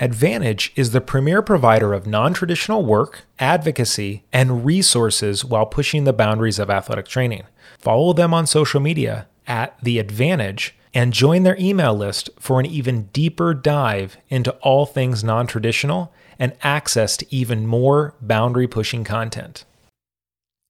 [0.00, 6.12] Advantage is the premier provider of non traditional work, advocacy, and resources while pushing the
[6.12, 7.42] boundaries of athletic training.
[7.78, 12.66] Follow them on social media at The Advantage and join their email list for an
[12.66, 19.02] even deeper dive into all things non traditional and access to even more boundary pushing
[19.02, 19.64] content.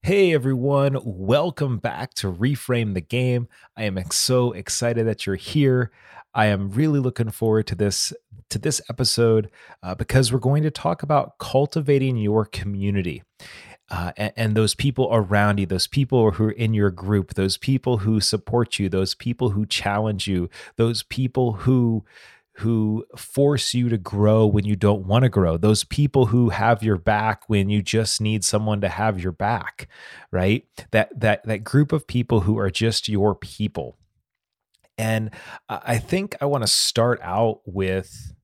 [0.01, 3.47] Hey everyone, welcome back to Reframe the Game.
[3.77, 5.91] I am so excited that you're here.
[6.35, 8.13] I am really looking forward to this
[8.51, 9.51] to this episode
[9.83, 13.22] uh, because we're going to talk about cultivating your community.
[13.91, 17.57] Uh, and, and, those people around you, those people who are in your group, those
[17.57, 22.05] people who support you, those people who challenge you, those people who
[22.58, 26.83] who force you to grow when you don't want to grow, those people who have
[26.83, 29.89] your back when you just need someone to have your back,
[30.33, 30.67] right?
[30.91, 33.97] That that that group of people who are just your people.
[34.98, 35.30] And
[35.69, 38.34] I think I want to start out with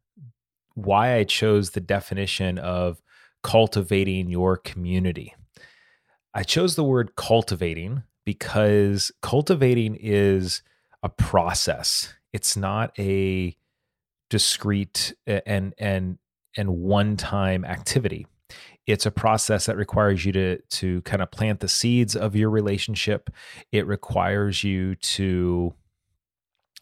[0.74, 3.01] why I chose the definition of
[3.42, 5.34] cultivating your community.
[6.34, 10.62] I chose the word cultivating because cultivating is
[11.02, 12.14] a process.
[12.33, 13.56] It's not a
[14.30, 16.19] discrete and and
[16.56, 18.27] and one-time activity.
[18.86, 22.50] It's a process that requires you to to kind of plant the seeds of your
[22.50, 23.30] relationship.
[23.70, 25.75] It requires you to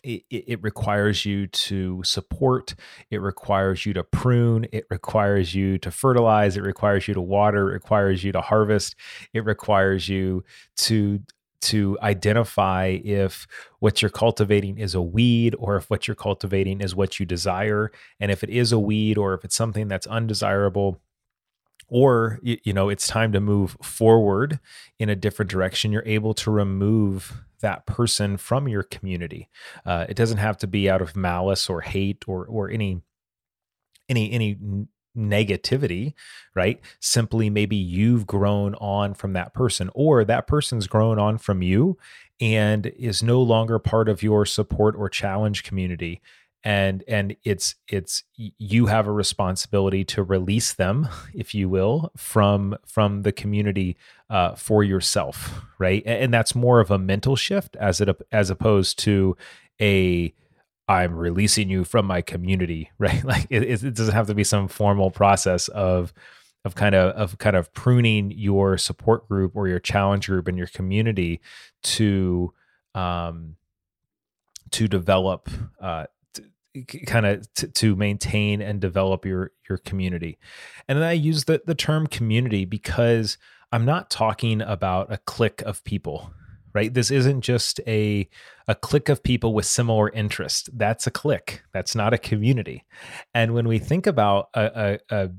[0.03, 2.75] it, it, requires you to support
[3.11, 7.71] it requires you to prune it requires you to fertilize it requires you to water
[7.71, 8.97] it requires you to harvest
[9.33, 10.45] it requires you
[10.77, 11.21] to
[11.63, 13.47] to identify if
[13.79, 17.91] what you're cultivating is a weed or if what you're cultivating is what you desire.
[18.19, 21.01] And if it is a weed or if it's something that's undesirable
[21.93, 24.59] or you know it's time to move forward
[24.99, 29.49] in a different direction you're able to remove that person from your community.
[29.85, 33.03] Uh, it doesn't have to be out of malice or hate or or any
[34.09, 34.59] any any
[35.15, 36.15] negativity
[36.55, 36.81] right?
[37.01, 41.99] Simply maybe you've grown on from that person or that person's grown on from you
[42.41, 46.23] and is no longer part of your support or challenge community
[46.65, 52.77] and and it's it's you have a responsibility to release them if you will from
[52.87, 53.97] from the community
[54.31, 56.05] uh, for yourself right?
[56.07, 59.37] And that's more of a mental shift as it as opposed to
[59.81, 60.33] a
[60.89, 63.25] i'm releasing you from my community right?
[63.25, 66.13] Like it, it doesn't have to be some formal process of
[66.65, 70.57] of kind of of kind of pruning your support group or your challenge group and
[70.57, 71.41] your community
[71.83, 72.53] to
[72.95, 73.57] um
[74.71, 75.51] to develop
[75.81, 76.05] uh
[77.07, 80.39] kind of t- to maintain and develop your your community.
[80.89, 83.39] And then I use the the term community because
[83.73, 86.33] I'm not talking about a clique of people,
[86.75, 86.93] right?
[86.93, 88.29] This isn't just a
[88.69, 90.69] a clique of people with similar interests.
[90.73, 91.63] That's a clique.
[91.73, 92.85] That's not a community.
[93.35, 95.31] And when we think about a, a, a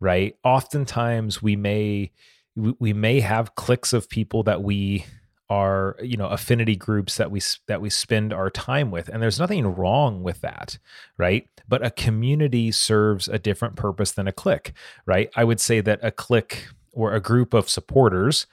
[0.00, 0.36] right?
[0.44, 2.12] Oftentimes we may
[2.54, 5.06] we, we may have cliques of people that we
[5.52, 9.38] are you know affinity groups that we that we spend our time with and there's
[9.38, 10.78] nothing wrong with that
[11.18, 11.46] right?
[11.68, 14.72] But a community serves a different purpose than a clique
[15.04, 15.30] right?
[15.36, 18.46] I would say that a clique or a group of supporters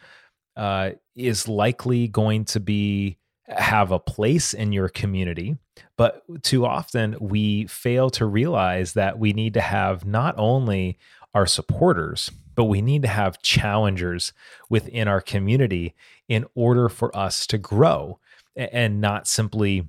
[0.57, 3.17] uh, is likely going to be
[3.47, 5.57] have a place in your community
[5.97, 10.97] but too often we fail to realize that we need to have not only
[11.33, 14.33] our supporters but we need to have challengers
[14.69, 15.95] within our community
[16.27, 18.19] in order for us to grow
[18.55, 19.87] and not simply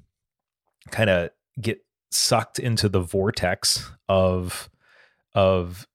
[0.91, 1.31] kind of
[1.61, 4.71] get sucked into the vortex of
[5.35, 5.87] of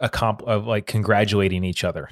[0.00, 2.08] a comp of like congratulating each other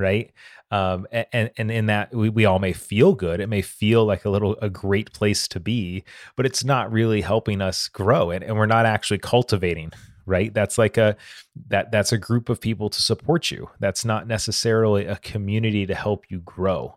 [0.00, 0.32] right?
[0.72, 3.40] Um, and and in that we, we all may feel good.
[3.40, 6.04] It may feel like a little a great place to be
[6.36, 9.92] but it's not really helping us grow and, and we're not actually cultivating
[10.30, 10.54] right?
[10.54, 11.16] That's like a
[11.68, 13.68] that that's a group of people to support you.
[13.80, 16.96] That's not necessarily a community to help you grow.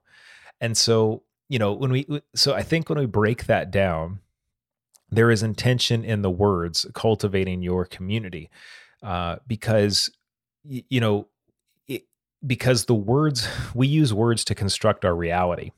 [0.61, 4.19] And so you know when we so i think when we break that down
[5.11, 8.49] there is intention in the words cultivating your community
[9.03, 10.09] uh, because
[10.63, 11.28] you know
[11.87, 12.03] it,
[12.46, 15.72] because the words we use words to construct our reality.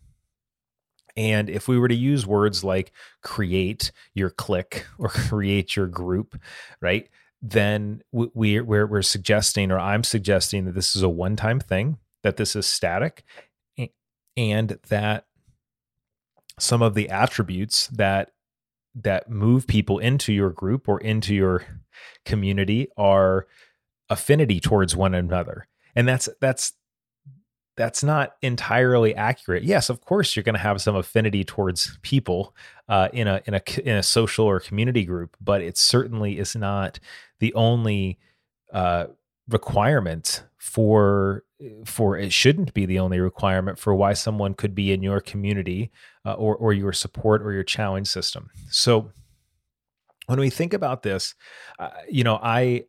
[1.18, 2.91] And if we were to use words like
[3.24, 6.39] create your clique or create your group,
[6.81, 7.09] right?
[7.41, 11.97] Then we, we're, we're suggesting, or I'm suggesting that this is a one time thing,
[12.23, 13.23] that this is static,
[14.37, 15.25] and that
[16.59, 18.31] some of the attributes that
[18.95, 21.65] that move people into your group or into your
[22.25, 23.45] community are
[24.09, 25.67] affinity towards one another.
[25.95, 26.73] And that's that's
[27.77, 29.63] that's not entirely accurate.
[29.63, 32.56] Yes, of course, you're going to have some affinity towards people
[32.88, 36.56] uh, in a in a in a social or community group, but it certainly is
[36.56, 37.00] not
[37.39, 38.18] the only
[38.74, 39.07] uh,
[39.50, 41.44] requirement for
[41.86, 45.92] for it shouldn't be the only requirement for why someone could be in your community
[46.25, 48.50] uh, or or your support or your challenge system.
[48.69, 49.12] So
[50.28, 51.36] when we think about this,
[51.80, 52.86] uh, you know, I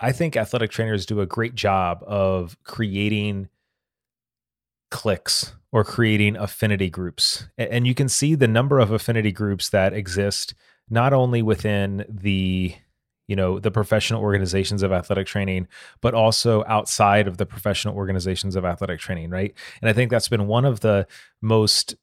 [0.00, 3.48] I think athletic trainers do a great job of creating
[4.94, 7.48] cliques or creating affinity groups.
[7.58, 10.54] And you can see the number of affinity groups that exist
[10.88, 12.76] not only within the
[13.26, 15.66] you know the professional organizations of athletic training
[16.02, 20.28] but also outside of the professional organizations of athletic training right and i think that's
[20.28, 21.06] been one of the
[21.40, 21.94] most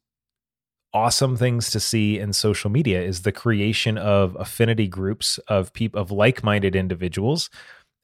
[0.92, 6.00] awesome things to see in social media is the creation of affinity groups of people
[6.00, 7.50] of like-minded individuals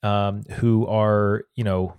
[0.05, 1.95] um, who are you know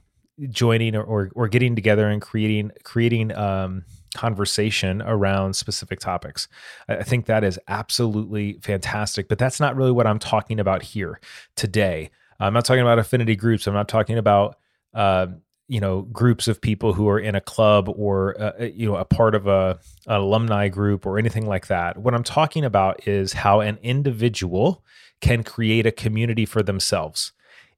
[0.50, 3.84] joining or, or, or getting together and creating creating um,
[4.16, 6.48] conversation around specific topics.
[6.88, 11.20] I think that is absolutely fantastic, but that's not really what I'm talking about here
[11.56, 12.10] today.
[12.40, 13.68] I'm not talking about affinity groups.
[13.68, 14.58] I'm not talking about
[14.94, 15.28] uh,
[15.68, 18.96] you know groups of people who are in a club or uh, uh, you know
[18.96, 21.98] a part of a an alumni group or anything like that.
[21.98, 24.84] What I'm talking about is how an individual
[25.22, 27.34] can create a community for themselves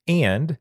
[0.08, 0.58] and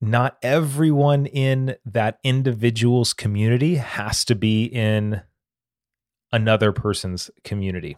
[0.00, 5.22] not everyone in that individual's community has to be in
[6.32, 7.96] another person's community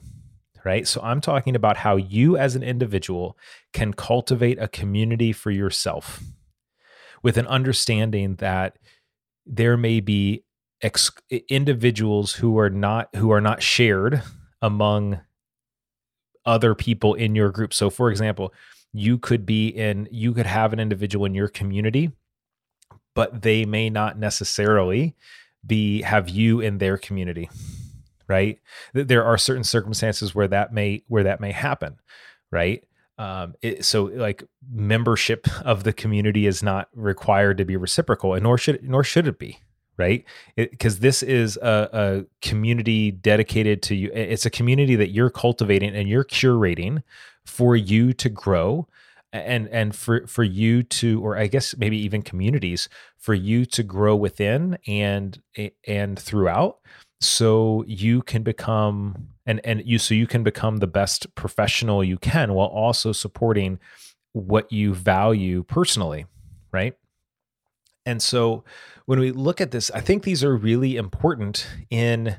[0.66, 0.88] right?
[0.88, 3.38] So i'm talking about how you as an individual
[3.72, 6.20] can cultivate a community for yourself
[7.22, 8.76] with an understanding that
[9.46, 10.44] there may be
[10.82, 11.12] ex-
[11.48, 14.22] individuals who are not who are not shared
[14.60, 15.20] among
[16.44, 17.72] other people in your group.
[17.72, 18.52] So for example
[18.96, 22.10] you could be in you could have an individual in your community
[23.14, 25.14] but they may not necessarily
[25.66, 27.48] be have you in their community
[28.28, 28.58] right?
[28.92, 31.96] There are certain circumstances where that may where that may happen
[32.50, 32.84] right?
[33.18, 38.42] Um, it, so like membership of the community is not required to be reciprocal and
[38.42, 39.58] nor should nor should it be
[39.96, 40.24] right?
[40.56, 44.10] Because this is a, a community dedicated to you.
[44.12, 47.02] It's a community that you're cultivating and you're curating
[47.44, 48.88] for you to grow
[49.32, 52.88] and and for for you to or i guess maybe even communities
[53.26, 55.42] for you to grow within and
[55.84, 56.78] and throughout.
[57.20, 62.18] So you can become and and you so you can become the best professional you
[62.18, 63.80] can while also supporting
[64.32, 66.26] what you value personally
[66.70, 66.94] right
[68.06, 68.64] and so
[69.04, 72.36] when we look at this i think these are really important in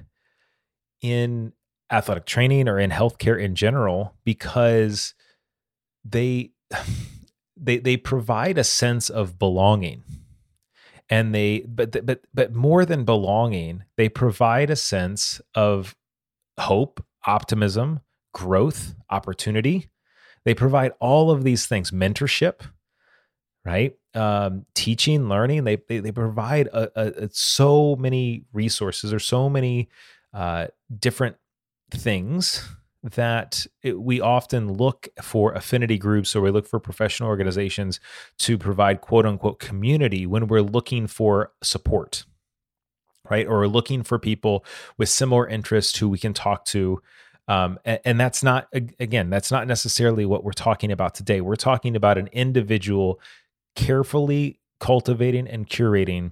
[1.01, 1.53] in
[1.91, 5.13] athletic training or in healthcare in general because
[6.03, 6.51] they
[7.57, 10.03] they they provide a sense of belonging.
[11.09, 15.95] And they but but but more than belonging they provide a sense of
[16.59, 18.01] hope optimism
[18.33, 19.89] growth opportunity.
[20.43, 22.61] They provide all of these things mentorship
[23.65, 29.19] right um, teaching learning they they, they provide a, a, a so many resources or
[29.19, 29.89] so many
[30.33, 30.67] uh,
[30.99, 31.35] different
[31.91, 32.67] things
[33.03, 37.99] that it, we often look for affinity groups or we look for professional organizations
[38.39, 42.25] to provide quote unquote community when we're looking for support,
[43.29, 43.47] right?
[43.47, 44.65] Or looking for people
[44.97, 47.01] with similar interests who we can talk to.
[47.47, 48.67] Um, and, and that's not,
[48.99, 51.39] again, that's not necessarily what we're talking about today.
[51.39, 53.21] We're talking about an individual
[53.77, 56.31] carefully cultivating and curating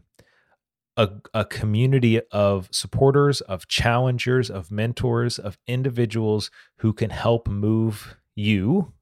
[0.97, 8.17] a, a community of supporters, of challengers, of mentors, of individuals who can help move
[8.33, 8.93] you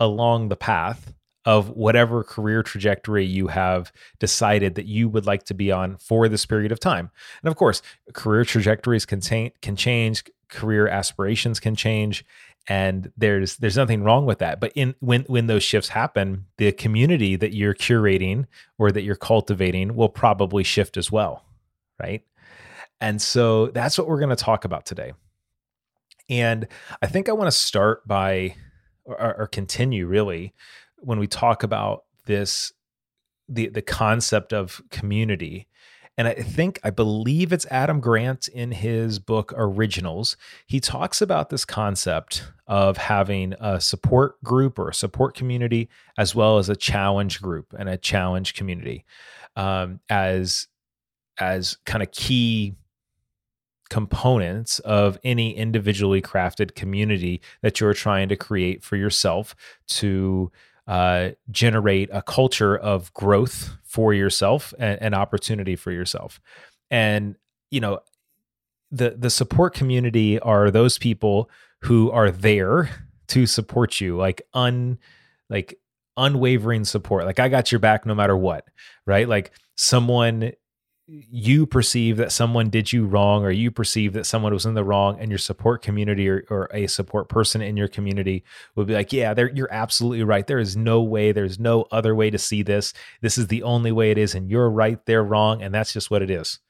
[0.00, 5.54] along the path of whatever career trajectory you have decided that you would like to
[5.54, 7.10] be on for this period of time.
[7.42, 7.82] And of course,
[8.14, 12.24] career trajectories can, t- can change, career aspirations can change,
[12.68, 14.60] and there's there's nothing wrong with that.
[14.60, 18.46] But in when when those shifts happen the community that you're curating
[18.78, 21.44] or that you're cultivating will probably shift as well
[22.02, 22.22] right?
[23.00, 25.12] And so that's what we're going to talk about today.
[26.28, 26.68] And
[27.02, 28.54] i think i want to start by
[29.04, 30.54] or, or continue really
[30.98, 32.72] when we talk about this
[33.48, 35.66] the the concept of community
[36.18, 40.36] and I think, I believe it's Adam Grant in his book Originals.
[40.66, 45.88] He talks about this concept of having a support group or a support community,
[46.18, 49.04] as well as a challenge group and a challenge community
[49.56, 50.68] um, as,
[51.38, 52.74] as kind of key
[53.88, 59.54] components of any individually crafted community that you're trying to create for yourself
[59.86, 60.50] to
[60.86, 66.40] uh, generate a culture of growth for yourself and, and opportunity for yourself.
[66.90, 67.36] and
[67.72, 67.98] you know
[68.92, 72.90] the the support community are those people who are there
[73.26, 74.98] to support you like un
[75.48, 75.78] like
[76.18, 78.66] unwavering support like i got your back no matter what
[79.06, 80.52] right like someone
[81.08, 84.84] you perceive that someone did you wrong or you perceive that someone was in the
[84.84, 88.44] wrong and your support community or, or a support person in your community
[88.76, 90.46] would be like yeah you're absolutely right.
[90.46, 92.94] There is no way there's no other way to see this.
[93.20, 96.10] This is the only way it is and you're right they're wrong and that's just
[96.10, 96.60] what it is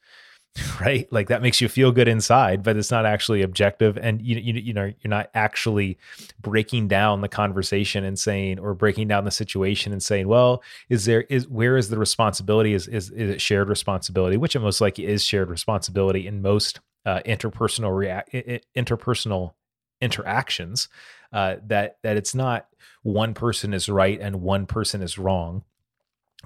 [0.81, 1.11] right?
[1.11, 3.97] Like that makes you feel good inside but it's not actually objective.
[3.97, 5.99] And you, you you know you're not actually
[6.41, 11.05] breaking down the conversation and saying or breaking down the situation and saying well is
[11.07, 12.75] there is where is the responsibility?
[12.75, 14.37] Is is, is it shared responsibility?
[14.37, 18.33] Which it most likely is shared responsibility in most uh, interpersonal react
[18.77, 19.55] interpersonal
[20.01, 20.89] interactions
[21.33, 22.67] uh, that that it's not
[23.03, 25.65] one person is right and one person is wrong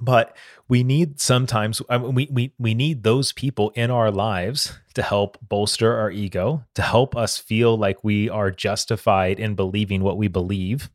[0.01, 0.37] but
[0.69, 5.03] we need sometimes I mean, we, we we need those people in our lives to
[5.03, 10.17] help bolster our ego to help us feel like we are justified in believing what
[10.17, 10.91] we believe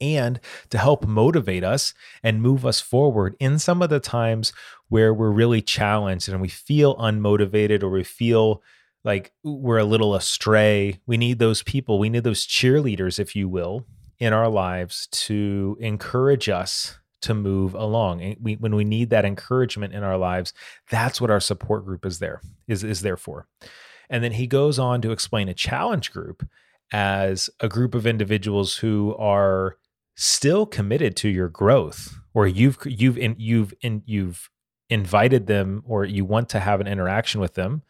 [0.00, 0.40] and
[0.70, 4.52] to help motivate us and move us forward in some of the times
[4.88, 8.62] where we're really challenged and we feel unmotivated or we feel
[9.04, 11.00] like we're a little astray.
[11.06, 13.86] We need those people we need those cheerleaders if you will
[14.18, 18.22] in our lives to encourage us to move along.
[18.22, 20.52] And we, when we need that encouragement in our lives,
[20.90, 23.46] that's what our support group is there is is there for.
[24.08, 26.46] And then he goes on to explain a challenge group
[26.92, 29.76] as a group of individuals who are
[30.16, 34.50] still committed to your growth, or you've you've in, you've in, you've
[34.88, 37.82] invited them, or you want to have an interaction with them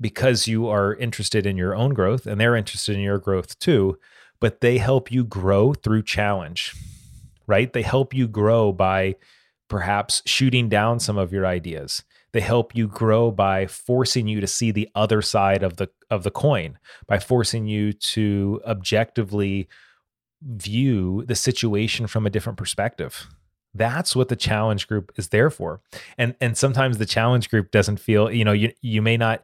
[0.00, 3.98] because you are interested in your own growth, and they're interested in your growth too.
[4.40, 6.74] But they help you grow through challenge
[7.50, 7.72] right?
[7.72, 9.16] They help you grow by
[9.68, 12.04] perhaps shooting down some of your ideas.
[12.32, 16.22] They help you grow by forcing you to see the other side of the of
[16.22, 16.78] the coin,
[17.08, 19.68] by forcing you to objectively
[20.40, 23.26] view the situation from a different perspective.
[23.74, 25.80] That's what the challenge group is there for.
[26.16, 29.42] And and sometimes the challenge group doesn't feel, you know, you you may not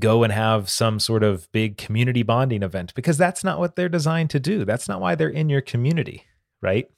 [0.00, 3.88] go and have some sort of big community bonding event because that's not what they're
[3.88, 4.64] designed to do.
[4.64, 6.24] That's not why they're in your community,
[6.60, 6.90] right?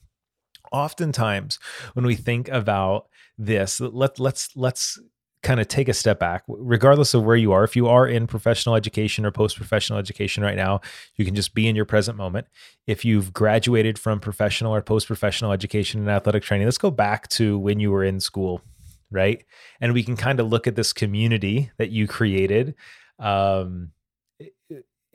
[0.73, 1.58] Oftentimes
[1.94, 3.08] when we think about
[3.38, 4.99] this let let's let's
[5.42, 6.42] kind of take a step back.
[6.49, 10.42] Regardless of where you are if you are in professional education or post professional education
[10.42, 10.80] right now
[11.16, 12.46] you can just be in your present moment.
[12.87, 17.28] If you've graduated from professional or post professional education and athletic training let's go back
[17.28, 18.62] to when you were in school
[19.11, 19.44] right?
[19.80, 22.75] And we can kind of look at this community that you created
[23.18, 23.92] um,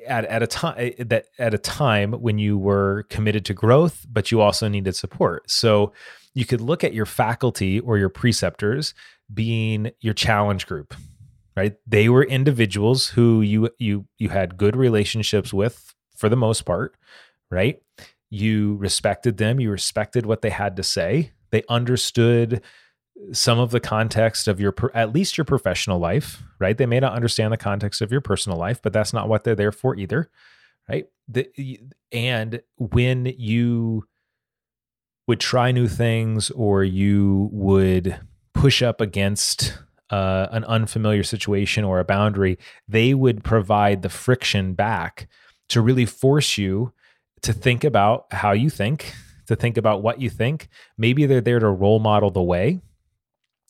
[0.07, 4.05] at, at a time eh, that at a time when you were committed to growth
[4.11, 5.49] but you also needed support.
[5.49, 5.93] So
[6.33, 8.93] you could look at your faculty or your preceptors
[9.33, 10.93] being your challenge group
[11.55, 11.75] right?
[11.85, 16.95] They were individuals who you you you had good relationships with for the most part
[17.49, 17.81] right?
[18.29, 21.31] You respected them you respected what they had to say.
[21.51, 22.61] They understood
[23.31, 26.77] some of the context of your at least your professional life right?
[26.77, 29.55] They may not understand the context of your personal life but that's not what they're
[29.55, 30.29] there for either
[30.89, 31.07] right?
[31.27, 31.79] The,
[32.11, 34.05] and when you
[35.27, 38.19] would try new things or you would
[38.53, 39.77] push up against
[40.09, 45.27] uh, an unfamiliar situation or a boundary they would provide the friction back
[45.69, 46.91] to really force you
[47.41, 49.13] to think about how you think
[49.51, 50.69] to think about what you think.
[50.97, 52.81] Maybe they're there to role model the way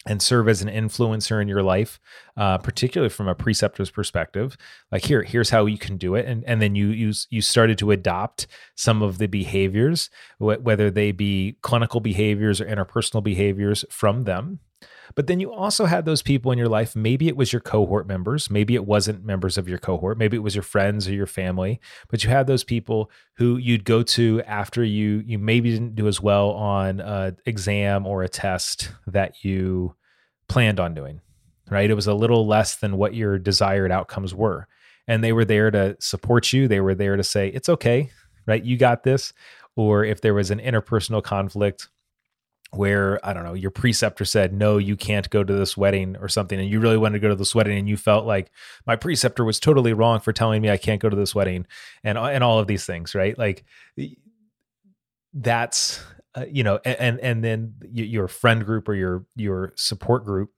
[0.05, 1.99] and serve as an influencer in your life,
[2.35, 4.57] uh, particularly from a preceptor's perspective.
[4.91, 7.77] Like here, here's how you can do it, and and then you you you started
[7.79, 13.85] to adopt some of the behaviors, wh- whether they be clinical behaviors or interpersonal behaviors
[13.89, 14.59] from them.
[15.15, 16.95] But then you also had those people in your life.
[16.95, 18.49] Maybe it was your cohort members.
[18.49, 20.17] Maybe it wasn't members of your cohort.
[20.17, 21.79] Maybe it was your friends or your family.
[22.09, 26.07] But you had those people who you'd go to after you you maybe didn't do
[26.07, 29.95] as well on an exam or a test that you
[30.47, 31.21] planned on doing.
[31.69, 31.89] Right?
[31.89, 34.67] It was a little less than what your desired outcomes were.
[35.07, 36.67] And they were there to support you.
[36.67, 38.11] They were there to say, it's okay,
[38.45, 38.63] right?
[38.63, 39.33] You got this.
[39.75, 41.87] Or if there was an interpersonal conflict,
[42.73, 46.29] where I don't know, your preceptor said, "No, you can't go to this wedding" or
[46.29, 48.49] something, and you really wanted to go to this wedding, and you felt like
[48.87, 51.67] my preceptor was totally wrong for telling me I can't go to this wedding,
[52.03, 53.37] and and all of these things, right?
[53.37, 53.65] Like
[55.33, 56.01] that's
[56.35, 60.51] uh, you know, and and then your friend group or your your support group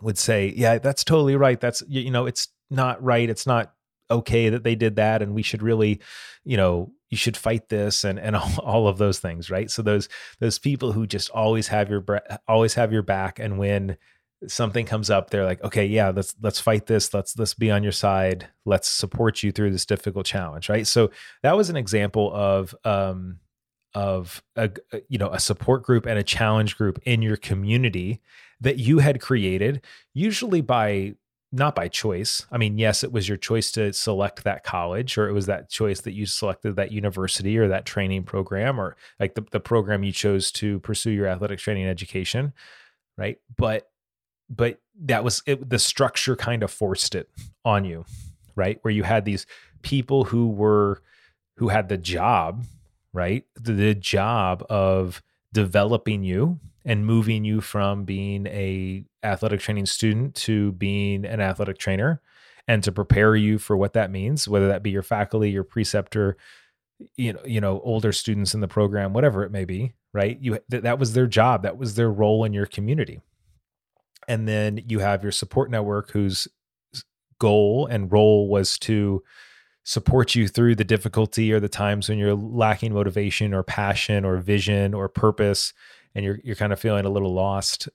[0.00, 1.60] would say, "Yeah, that's totally right.
[1.60, 3.28] That's you know, it's not right.
[3.28, 3.74] It's not
[4.10, 6.00] okay that they did that, and we should really,
[6.44, 9.70] you know." You should fight this and and all of those things right?
[9.70, 10.08] So those
[10.40, 12.04] those people who just always have your
[12.48, 13.96] always have your back and when
[14.46, 17.14] something comes up they're like okay yeah let's let's fight this.
[17.14, 18.48] Let's let's be on your side.
[18.64, 20.86] Let's support you through this difficult challenge right?
[20.86, 21.10] So
[21.42, 23.38] that was an example of um
[23.94, 24.70] of a
[25.08, 28.20] you know a support group and a challenge group in your community
[28.60, 29.84] that you had created
[30.14, 31.14] usually by
[31.54, 32.46] not by choice.
[32.50, 35.70] I mean, yes, it was your choice to select that college, or it was that
[35.70, 40.02] choice that you selected that university or that training program, or like the, the program
[40.02, 42.52] you chose to pursue your athletics training education,
[43.16, 43.38] right?
[43.56, 43.88] But
[44.50, 47.30] but that was it, the structure kind of forced it
[47.64, 48.04] on you,
[48.56, 48.78] right?
[48.82, 49.46] Where you had these
[49.82, 51.02] people who were
[51.56, 52.64] who had the job,
[53.12, 53.44] right?
[53.54, 60.34] The, the job of developing you and moving you from being a athletic training student
[60.34, 62.20] to being an athletic trainer
[62.66, 66.36] and to prepare you for what that means whether that be your faculty your preceptor
[67.16, 70.38] you know you know older students in the program whatever it may be right?
[70.40, 71.64] You th- that was their job.
[71.64, 73.20] That was their role in your community.
[74.26, 76.48] And then you have your support network whose
[77.38, 79.22] goal and role was to
[79.82, 84.38] support you through the difficulty or the times when you're lacking motivation or passion or
[84.38, 85.74] vision or purpose
[86.14, 87.88] and you're you're kind of feeling a little lost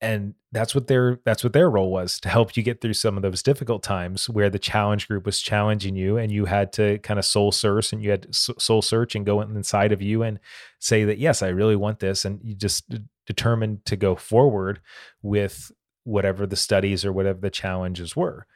[0.00, 3.16] and that's what their that's what their role was to help you get through some
[3.16, 6.98] of those difficult times where the challenge group was challenging you and you had to
[6.98, 10.38] kind of soul search and you had soul search and go inside of you and
[10.78, 12.84] say that yes I really want this and you just
[13.26, 14.80] determined to go forward
[15.20, 15.70] with
[16.04, 18.46] whatever the studies or whatever the challenges were.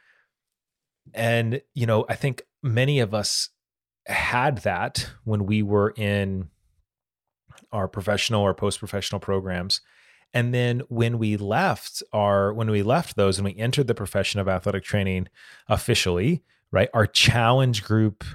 [1.13, 3.49] And you know I think many of us
[4.07, 6.49] had that when we were in
[7.77, 9.81] our professional or post professional programs.
[10.33, 14.39] And then when we left our when we left those and we entered the profession
[14.39, 15.29] of athletic training
[15.69, 16.89] officially, right?
[16.93, 18.25] Our challenge group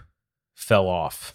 [0.54, 1.34] fell off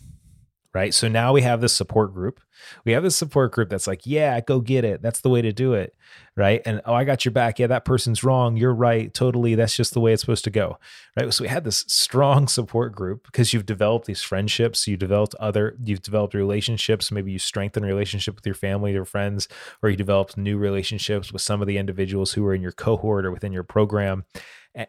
[0.77, 0.93] right?
[0.93, 2.39] So now we have this support group.
[2.85, 5.01] We have this support group that's like, yeah, go get it.
[5.01, 5.95] That's the way to do it,
[6.35, 6.61] right?
[6.67, 7.57] And oh, I got your back.
[7.57, 8.57] Yeah, that person's wrong.
[8.57, 9.11] You're right.
[9.11, 9.55] Totally.
[9.55, 10.77] That's just the way it's supposed to go,
[11.19, 11.33] right?
[11.33, 14.87] So we had this strong support group because you've developed these friendships.
[14.87, 15.75] You developed other.
[15.83, 17.11] You've developed relationships.
[17.11, 19.47] Maybe you strengthen relationship with your family or friends,
[19.81, 23.25] or you developed new relationships with some of the individuals who are in your cohort
[23.25, 24.25] or within your program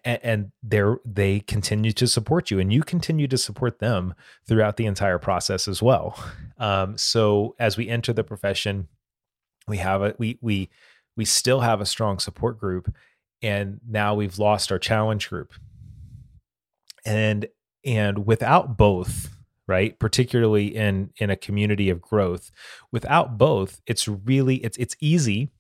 [0.05, 4.15] and they're they continue to support you and you continue to support them
[4.47, 6.23] throughout the entire process as well.
[6.59, 8.89] Um, so as we enter the profession
[9.67, 10.69] we have a we we
[11.17, 12.95] we still have a strong support group
[13.43, 15.53] and now we've lost our challenge group.
[17.05, 17.47] And
[17.85, 19.35] and without both
[19.67, 22.51] right particularly in in a community of growth
[22.91, 25.51] without both it's really it's it's easy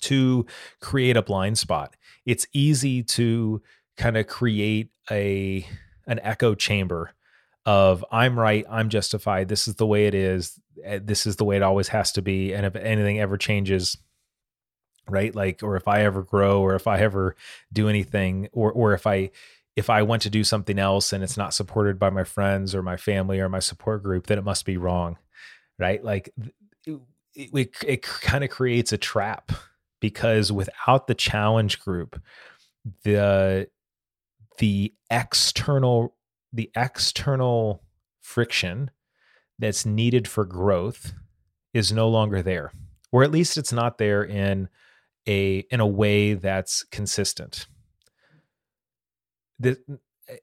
[0.00, 0.46] to
[0.80, 1.96] create a blind spot.
[2.26, 3.62] It's easy to
[3.96, 5.66] kind of create a
[6.06, 7.12] an echo chamber
[7.64, 11.44] of I'm right, I'm justified, this is the way it is, eh, this is the
[11.44, 13.96] way it always has to be and if anything ever changes
[15.08, 15.34] right?
[15.34, 17.34] Like or if I ever grow or if I ever
[17.72, 19.30] do anything or or if I
[19.74, 22.82] if I want to do something else and it's not supported by my friends or
[22.82, 25.18] my family or my support group then it must be wrong
[25.78, 26.02] right?
[26.02, 26.32] Like
[26.86, 27.00] it,
[27.34, 29.52] it, it kind of creates a trap
[30.02, 32.20] because without the challenge group,
[33.04, 33.68] the
[34.58, 36.14] the external
[36.52, 37.82] the external
[38.20, 38.90] friction
[39.58, 41.14] that's needed for growth
[41.72, 42.72] is no longer there
[43.12, 44.68] or at least it's not there in
[45.28, 47.66] a in a way that's consistent.
[49.60, 49.78] The,
[50.28, 50.36] eh,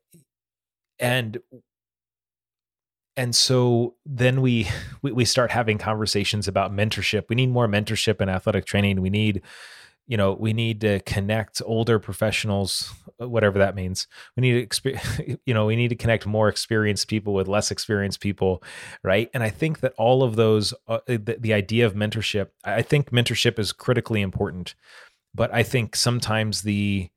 [1.00, 1.40] and
[3.20, 4.70] and so then we,
[5.02, 7.26] we we start having conversations about mentorship.
[7.30, 9.02] We need more mentorship in athletic training.
[9.02, 9.42] We need
[10.08, 14.08] you know we need to connect older professionals uh, whatever that means.
[14.36, 17.72] We need to experience you know we need to connect more experienced people with less
[17.72, 18.64] experienced people
[19.04, 19.30] right?
[19.34, 23.12] And i think that all of those uh, the, the idea of mentorship i think
[23.12, 24.76] mentorship is critically important.
[25.36, 27.10] But i think sometimes the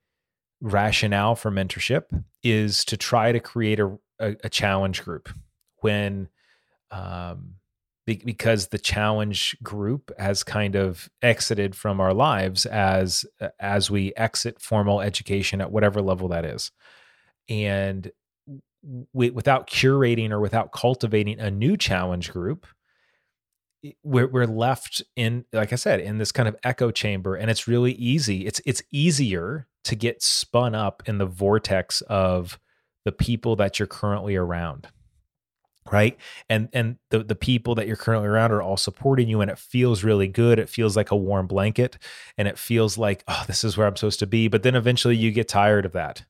[0.61, 2.05] rationale for mentorship
[2.43, 5.29] is to try to create a, a, a challenge group
[5.83, 6.29] when
[6.91, 7.55] um,
[8.07, 13.25] be- because the challenge group has kind of exited from our lives as
[13.61, 16.71] as we exit formal education at whatever level that is.
[17.49, 18.11] And
[19.13, 22.67] we, without curating or without cultivating a new challenge group
[24.03, 27.67] we're, we're left in like i said in this kind of echo chamber and it's
[27.67, 28.47] really easy.
[28.47, 32.59] It's it's easier to get spun up in the vortex of
[33.05, 34.89] the people that you're currently around
[35.93, 36.17] right?
[36.49, 39.59] And and the the people that you're currently around are all supporting you and it
[39.59, 40.59] feels really good.
[40.59, 41.99] It feels like a warm blanket
[42.39, 44.49] and it feels like oh this is where i'm supposed to be.
[44.49, 46.25] But then eventually you get tired of that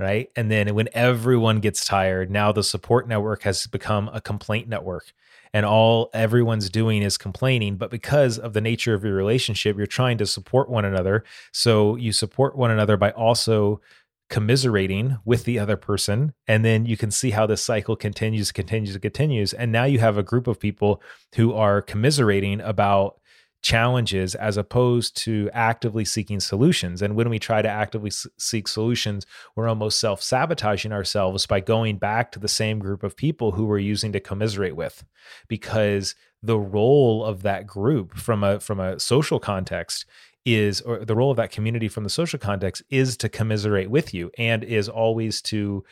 [0.00, 0.30] right?
[0.36, 5.12] And then when everyone gets tired now the support network has become a complaint network
[5.54, 7.76] and all everyone's doing is complaining.
[7.76, 11.24] But because of the nature of your relationship you're trying to support one another.
[11.52, 13.80] So you support one another by also
[14.28, 18.96] commiserating with the other person and then you can see how this cycle continues continues
[18.98, 21.02] continues and now you have a group of people
[21.34, 23.18] who are commiserating about
[23.62, 27.02] challenges as opposed to actively seeking solutions.
[27.02, 31.98] And when we try to actively seek solutions, we're almost self sabotaging ourselves by going
[31.98, 35.04] back to the same group of people who we're using to commiserate with.
[35.48, 40.06] Because the role of that group from a from a social context
[40.54, 44.14] is or the role of that community from the social context is to commiserate with
[44.14, 45.84] you and is always to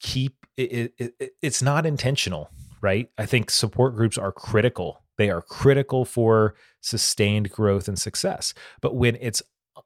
[0.00, 2.50] keep it, it, it, it's not intentional
[2.80, 8.54] right i think support groups are critical they are critical for sustained growth and success.
[8.80, 9.42] But when it's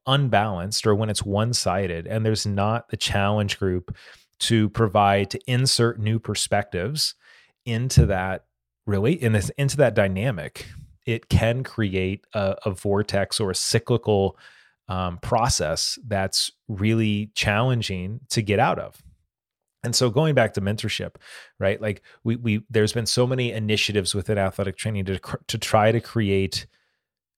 [0.07, 3.97] unbalanced or when it's one sided and there's not the challenge group
[4.41, 7.15] to provide to insert new perspectives
[7.65, 8.45] into that
[8.87, 10.67] really in this into that dynamic
[11.09, 14.37] it can create a, a vortex or a cyclical
[14.89, 19.03] um, process that's really challenging to get out of
[19.85, 21.15] and so going back to mentorship,
[21.59, 21.81] right?
[21.81, 26.01] Like we we there's been so many initiatives within athletic training to to try to
[26.01, 26.67] create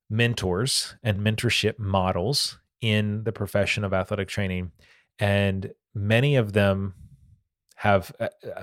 [0.08, 4.72] mentors and mentorship models in the profession of athletic training
[5.18, 6.94] and many of them
[7.76, 8.62] have uh, uh,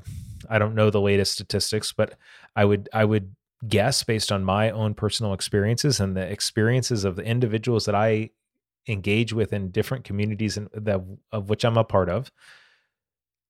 [0.50, 2.16] I don't know the latest statistics, but
[2.56, 3.36] I would I would
[3.68, 8.32] guess based on my own personal experiences and the experiences of the individuals that I
[8.88, 12.32] engage with in different communities and that of which I'm a part of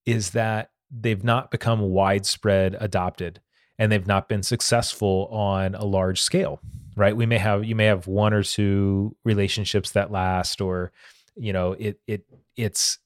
[0.05, 3.41] is that they've not become widespread adopted
[3.77, 6.61] and they've not been successful on a large scale
[6.97, 7.15] right?
[7.15, 10.91] We may have you may have one or two relationships that last or
[11.35, 12.25] you know it it
[12.57, 12.97] it's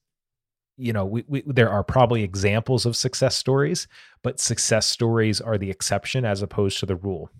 [0.76, 3.86] you know we, we there are probably examples of success stories
[4.22, 7.30] but success stories are the exception as opposed to the rule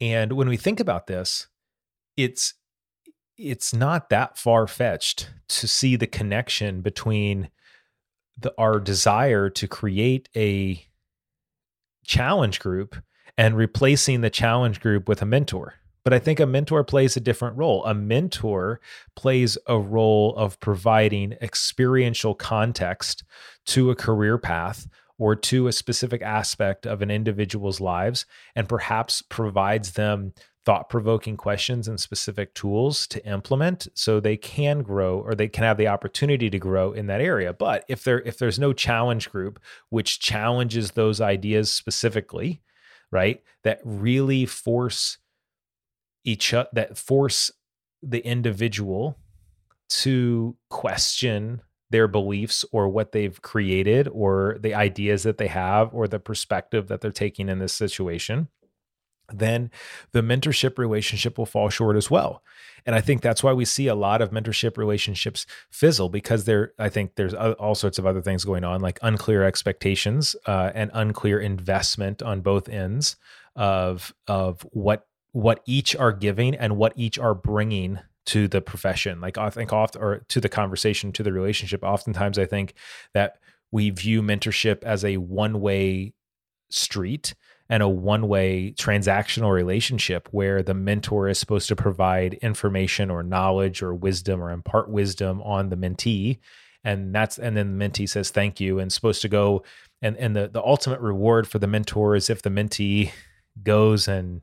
[0.00, 1.48] and when we think about this
[2.16, 2.54] it's
[3.36, 7.50] it's not that far fetched to see the connection between
[8.36, 10.84] the, our desire to create a
[12.04, 12.96] challenge group
[13.36, 15.74] and replacing the challenge group with a mentor.
[16.04, 17.84] But I think a mentor plays a different role.
[17.84, 18.80] A mentor
[19.14, 23.24] plays a role of providing experiential context
[23.66, 24.86] to a career path
[25.18, 30.32] or to a specific aspect of an individual's lives and perhaps provides them
[30.64, 35.64] thought provoking questions and specific tools to implement so they can grow or they can
[35.64, 39.30] have the opportunity to grow in that area but if there if there's no challenge
[39.30, 39.58] group
[39.88, 42.60] which challenges those ideas specifically
[43.10, 45.16] right that really force
[46.28, 47.50] each that force
[48.02, 49.16] the individual
[49.88, 56.06] to question their beliefs or what they've created or the ideas that they have or
[56.06, 58.48] the perspective that they're taking in this situation
[59.32, 59.70] then
[60.12, 62.42] the mentorship relationship will fall short as well.
[62.86, 66.72] And I think that's why we see a lot of mentorship relationships fizzle because there,
[66.78, 70.90] I think there's all sorts of other things going on, like unclear expectations uh, and
[70.94, 73.16] unclear investment on both ends
[73.56, 79.20] of of what what each are giving and what each are bringing to the profession.
[79.20, 81.82] Like I think oft or to the conversation, to the relationship.
[81.82, 82.74] Oftentimes, I think
[83.14, 83.38] that
[83.70, 86.12] we view mentorship as a one way
[86.70, 87.34] street
[87.70, 93.22] and a one way transactional relationship where the mentor is supposed to provide information or
[93.22, 96.38] knowledge or wisdom or impart wisdom on the mentee.
[96.84, 99.64] And that's, and then the mentee says thank you and supposed to go.
[100.00, 103.10] And, and the, the ultimate reward for the mentor is if the mentee
[103.62, 104.42] goes and,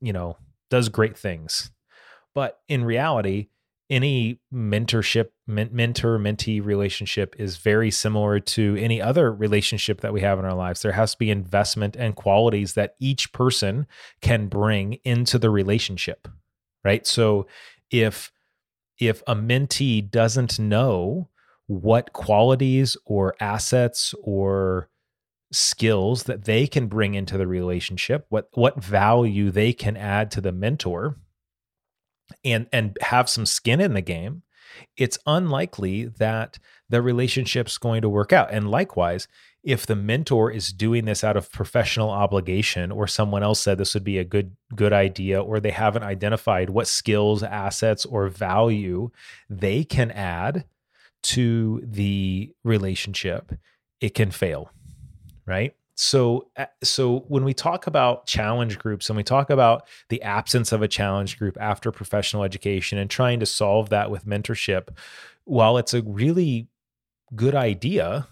[0.00, 0.36] you know,
[0.70, 1.70] does great things.
[2.34, 3.48] But in reality,
[3.88, 10.38] any mentorship mentor mentee relationship is very similar to any other relationship that we have
[10.38, 13.86] in our lives there has to be investment and qualities that each person
[14.20, 16.26] can bring into the relationship
[16.84, 17.46] right so
[17.90, 18.32] if
[18.98, 21.28] if a mentee doesn't know
[21.68, 24.88] what qualities or assets or
[25.52, 30.40] skills that they can bring into the relationship what what value they can add to
[30.40, 31.16] the mentor
[32.44, 34.42] and and have some skin in the game,
[34.96, 38.52] it's unlikely that the relationship's going to work out.
[38.52, 39.28] And likewise,
[39.62, 43.94] if the mentor is doing this out of professional obligation or someone else said this
[43.94, 49.10] would be a good good idea or they haven't identified what skills, assets or value
[49.48, 50.64] they can add
[51.22, 53.52] to the relationship,
[54.00, 54.70] it can fail.
[55.46, 55.74] Right?
[55.96, 56.46] so
[56.82, 60.88] so when we talk about challenge groups and we talk about the absence of a
[60.88, 64.88] challenge group after professional education and trying to solve that with mentorship
[65.44, 66.68] while it's a really
[67.34, 68.28] good idea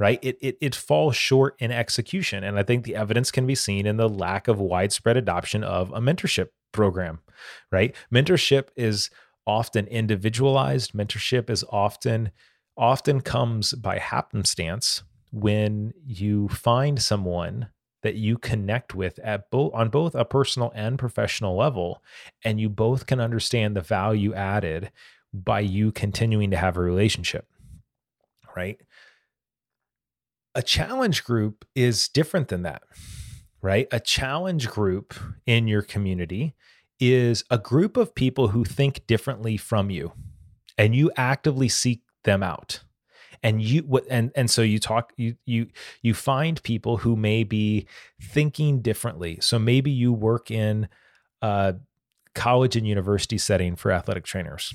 [0.00, 0.20] right?
[0.22, 2.44] It, it, it falls short in execution.
[2.44, 5.90] And I think the evidence can be seen in the lack of widespread adoption of
[5.90, 7.18] a mentorship program,
[7.72, 7.96] right?
[8.14, 9.10] Mentorship is
[9.44, 10.92] often individualized.
[10.92, 12.30] Mentorship is often
[12.76, 17.68] often comes by happenstance when you find someone
[18.02, 22.02] that you connect with at both on both a personal and professional level
[22.44, 24.90] and you both can understand the value added
[25.32, 27.46] by you continuing to have a relationship
[28.56, 28.80] right
[30.58, 32.82] a challenge group is different than that,
[33.62, 33.86] right?
[33.92, 35.14] A challenge group
[35.46, 36.56] in your community
[36.98, 40.12] is a group of people who think differently from you
[40.76, 42.80] and you actively seek them out
[43.42, 45.68] and you what, and and so you talk you you
[46.02, 47.86] you find people who may be
[48.20, 49.38] thinking differently.
[49.40, 50.88] So maybe you work in
[51.42, 51.76] a
[52.34, 54.74] college and university setting for athletic trainers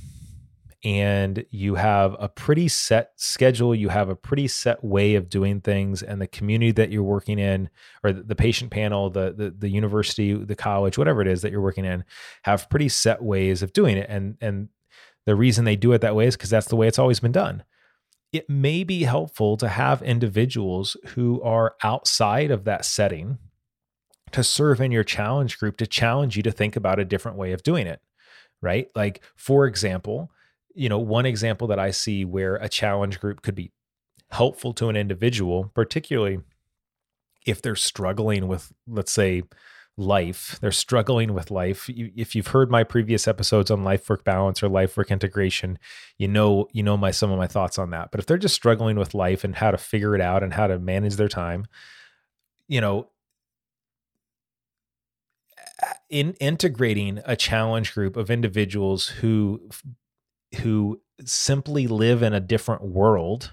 [0.86, 5.62] and you have a pretty set schedule you have a pretty set way of doing
[5.62, 7.70] things and the community that you're working in
[8.04, 11.62] or the patient panel the, the the, university the college whatever it is that you're
[11.62, 12.04] working in
[12.44, 14.08] have pretty set ways of doing it.
[14.10, 14.70] And and
[15.26, 17.32] the reason they do it that way is because that's the way it's always been
[17.32, 17.64] done
[18.34, 23.38] it may be helpful to have individuals who are outside of that setting
[24.32, 27.54] to serve in your challenge group to challenge you to think about a different way
[27.54, 28.02] of doing it
[28.62, 28.90] right?
[28.96, 30.32] Like for example
[30.74, 33.72] you know, one example that I see where a challenge group could be
[34.32, 36.40] helpful to an individual, particularly
[37.46, 39.44] if they're struggling with, let's say,
[39.98, 41.90] life, they're struggling with life.
[41.90, 45.78] If you've heard my previous episodes on life work balance or life work integration,
[46.18, 48.10] you know, you know my some of my thoughts on that.
[48.12, 50.68] But if they're just struggling with life and how to figure it out and how
[50.68, 51.68] to manage their time,
[52.68, 53.10] you know,
[56.10, 59.70] in integrating a challenge group of individuals who
[60.62, 63.52] who simply live in a different world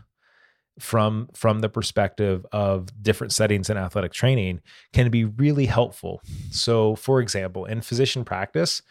[0.79, 4.61] from from the perspective of different settings in athletic training
[4.93, 6.23] can be really helpful.
[6.51, 8.83] So for example, in physician practice,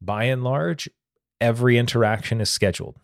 [0.00, 0.88] by and large,
[1.40, 2.96] every interaction is scheduled.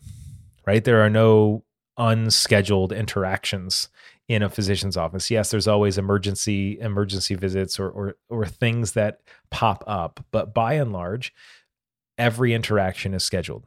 [0.66, 0.82] Right?
[0.82, 1.64] There are no
[1.96, 3.88] unscheduled interactions
[4.28, 5.30] in a physician's office.
[5.30, 10.74] Yes, there's always emergency emergency visits or or or things that pop up, but by
[10.74, 11.32] and large,
[12.18, 13.66] every interaction is scheduled.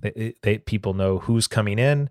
[0.00, 2.08] They, they, people know who's coming in.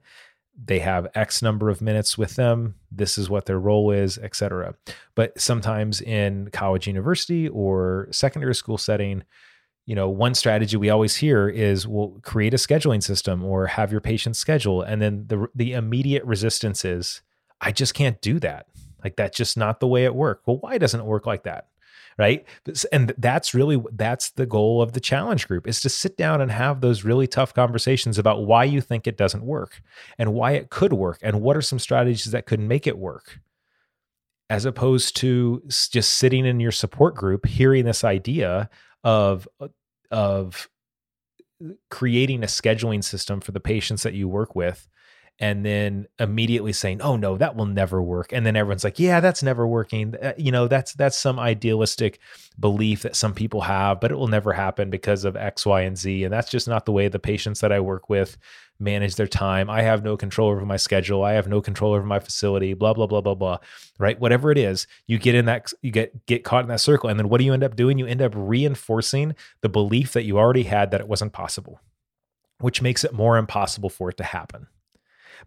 [0.64, 2.76] They have X number of minutes with them.
[2.92, 4.74] This is what their role is, etc.
[5.14, 9.24] But sometimes in college, university, or secondary school setting,
[9.86, 13.92] you know, one strategy we always hear is, "Well, create a scheduling system or have
[13.92, 17.22] your patients schedule." And then the the immediate resistance is,
[17.62, 18.66] "I just can't do that.
[19.04, 21.68] Like that's just not the way it works." Well, why doesn't it work like that?
[22.18, 22.46] Right?
[22.92, 26.52] And that's really that's the goal of the challenge group is to sit down and
[26.52, 29.82] have those really tough conversations about why you think it doesn't work
[30.18, 33.40] and why it could work and what are some strategies that could make it work
[34.50, 38.70] as opposed to just sitting in your support group hearing this idea
[39.04, 39.48] of
[40.10, 40.70] of
[41.90, 44.88] creating a scheduling system for the patients that you work with
[45.40, 49.20] and then immediately saying, "Oh no, that will never work." And then everyone's like, "Yeah,
[49.20, 52.20] that's never working." Uh, you know, that's that's some idealistic
[52.60, 55.98] belief that some people have, but it will never happen because of X, Y, and
[55.98, 56.24] Z.
[56.24, 58.38] And that's just not the way the patients that I work with
[58.80, 59.70] manage their time.
[59.70, 61.24] I have no control over my schedule.
[61.24, 63.58] I have no control over my facility, blah blah blah blah blah.
[64.00, 64.20] Right?
[64.20, 67.20] Whatever it is, you get in that you get get caught in that circle and
[67.20, 68.00] then what do you end up doing?
[68.00, 71.80] You end up reinforcing the belief that you already had that it wasn't possible,
[72.60, 74.68] which makes it more impossible for it to happen.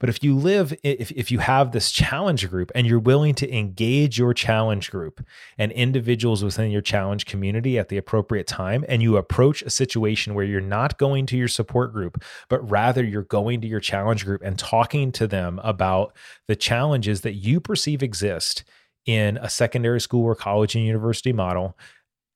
[0.00, 3.56] But if you live, if, if you have this challenge group and you're willing to
[3.56, 5.24] engage your challenge group
[5.58, 10.34] and individuals within your challenge community at the appropriate time, and you approach a situation
[10.34, 14.24] where you're not going to your support group, but rather you're going to your challenge
[14.24, 16.16] group and talking to them about
[16.48, 18.64] the challenges that you perceive exist
[19.06, 21.76] in a secondary school or college and university model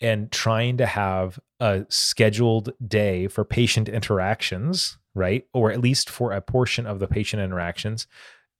[0.04, 5.46] and trying to have a scheduled day for patient interactions right?
[5.52, 8.06] Or at least for a portion of the patient interactions.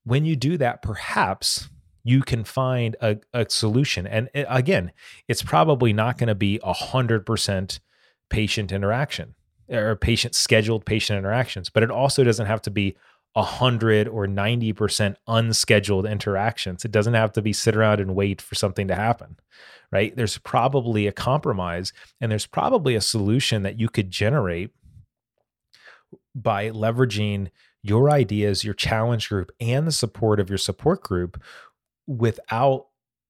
[0.05, 1.69] When you do that, perhaps
[2.05, 4.07] you can find a, a solution.
[4.07, 4.93] And it, again,
[5.27, 7.81] it's probably not going to be a hundred percent
[8.29, 9.35] patient interaction
[9.69, 12.95] or patient scheduled patient interactions, but it also doesn't have to be
[13.37, 16.85] a hundred or 90% unscheduled interactions.
[16.85, 19.39] It doesn't have to be sit around and wait for something to happen,
[19.91, 20.15] right?
[20.15, 24.71] There's probably a compromise and there's probably a solution that you could generate
[26.35, 27.51] by leveraging
[27.83, 31.43] your ideas, your challenge group, and the support of your support group
[32.07, 32.87] without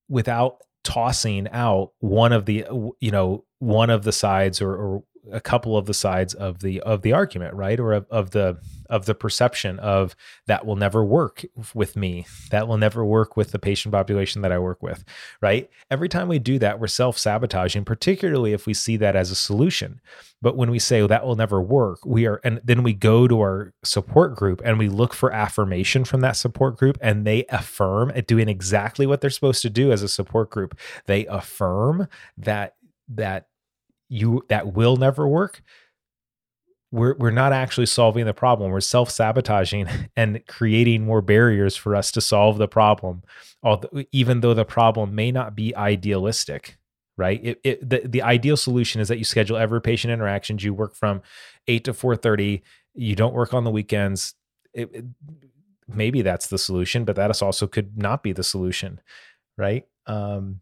[0.08, 2.64] without tossing out one of the
[3.00, 6.80] you know one of the sides or, or a couple of the sides of the
[6.80, 7.78] of the argument right?
[7.80, 8.58] Or of, of the
[8.90, 10.14] of the perception of
[10.46, 14.52] that will never work with me that will never work with the patient population that
[14.52, 15.04] i work with
[15.40, 15.70] right?
[15.90, 20.00] Every time we do that we're self-sabotaging particularly if we see that as a solution.
[20.42, 23.26] But when we say well, that will never work we are and then we go
[23.26, 27.44] to our support group and we look for affirmation from that support group and they
[27.48, 30.78] affirm at doing exactly what they're supposed to do as a support group.
[31.06, 32.08] They affirm
[32.38, 32.74] that
[33.08, 33.46] that
[34.08, 35.62] you that will never work
[36.94, 38.70] we're we're not actually solving the problem.
[38.70, 43.22] We're self-sabotaging and creating more barriers for us to solve the problem
[43.62, 46.78] although even though the problem may not be idealistic
[47.16, 47.40] right?
[47.44, 50.64] It, it, the, the ideal solution is that you schedule every patient interactions.
[50.64, 51.22] You work from
[51.68, 52.62] 8 to 4.30
[52.96, 54.34] you don't work on the weekends.
[54.72, 55.04] It, it,
[55.88, 59.00] maybe that's the solution but that also could not be the solution
[59.56, 59.84] right?
[60.06, 60.60] Um,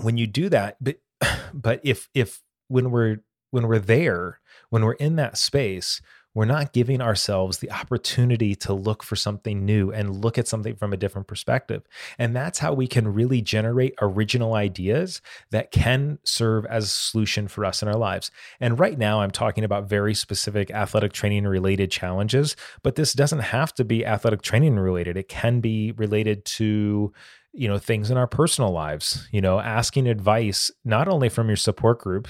[0.00, 0.96] when you do that but
[1.54, 2.40] but if if
[2.72, 3.18] when we're
[3.50, 6.00] when we're there, when we're in that space,
[6.34, 10.74] we're not giving ourselves the opportunity to look for something new and look at something
[10.74, 11.82] from a different perspective.
[12.18, 17.48] And that's how we can really generate original ideas that can serve as a solution
[17.48, 18.30] for us in our lives.
[18.60, 23.40] And right now, I'm talking about very specific athletic training related challenges, but this doesn't
[23.40, 25.18] have to be athletic training related.
[25.18, 27.12] It can be related to
[27.54, 31.56] you know things in our personal lives you know asking advice not only from your
[31.56, 32.28] support group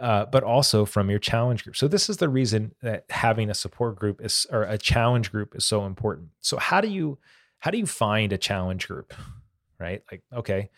[0.00, 1.76] uh, but also from your challenge group.
[1.76, 5.54] So this is the reason that having a support group is or a challenge group
[5.54, 6.30] is so important.
[6.40, 7.18] So how do you
[7.58, 9.12] how do you find a challenge group?
[9.78, 10.02] Right?
[10.10, 10.70] Like, okay,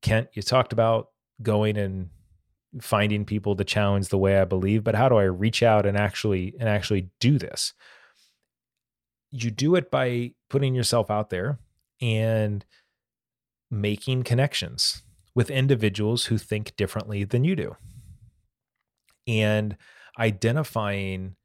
[0.00, 1.10] Kent, you talked about
[1.42, 2.08] going and
[2.80, 5.96] finding people to challenge the way I believe, but how do I reach out and
[5.96, 7.74] actually and actually do this?
[9.30, 11.58] You do it by putting yourself out there
[12.00, 12.64] and
[13.70, 15.02] making connections
[15.34, 17.76] with individuals who think differently than you do
[19.28, 19.76] and
[20.18, 21.36] identifying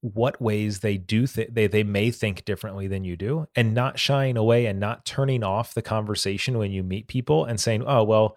[0.00, 3.98] what ways they do th- they they may think differently than you do and not
[3.98, 8.04] shying away and not turning off the conversation when you meet people and saying oh
[8.04, 8.36] well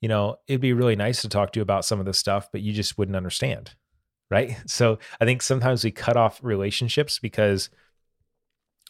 [0.00, 2.48] you know it'd be really nice to talk to you about some of this stuff
[2.52, 3.74] but you just wouldn't understand
[4.30, 4.56] right?
[4.66, 7.68] So i think sometimes we cut off relationships because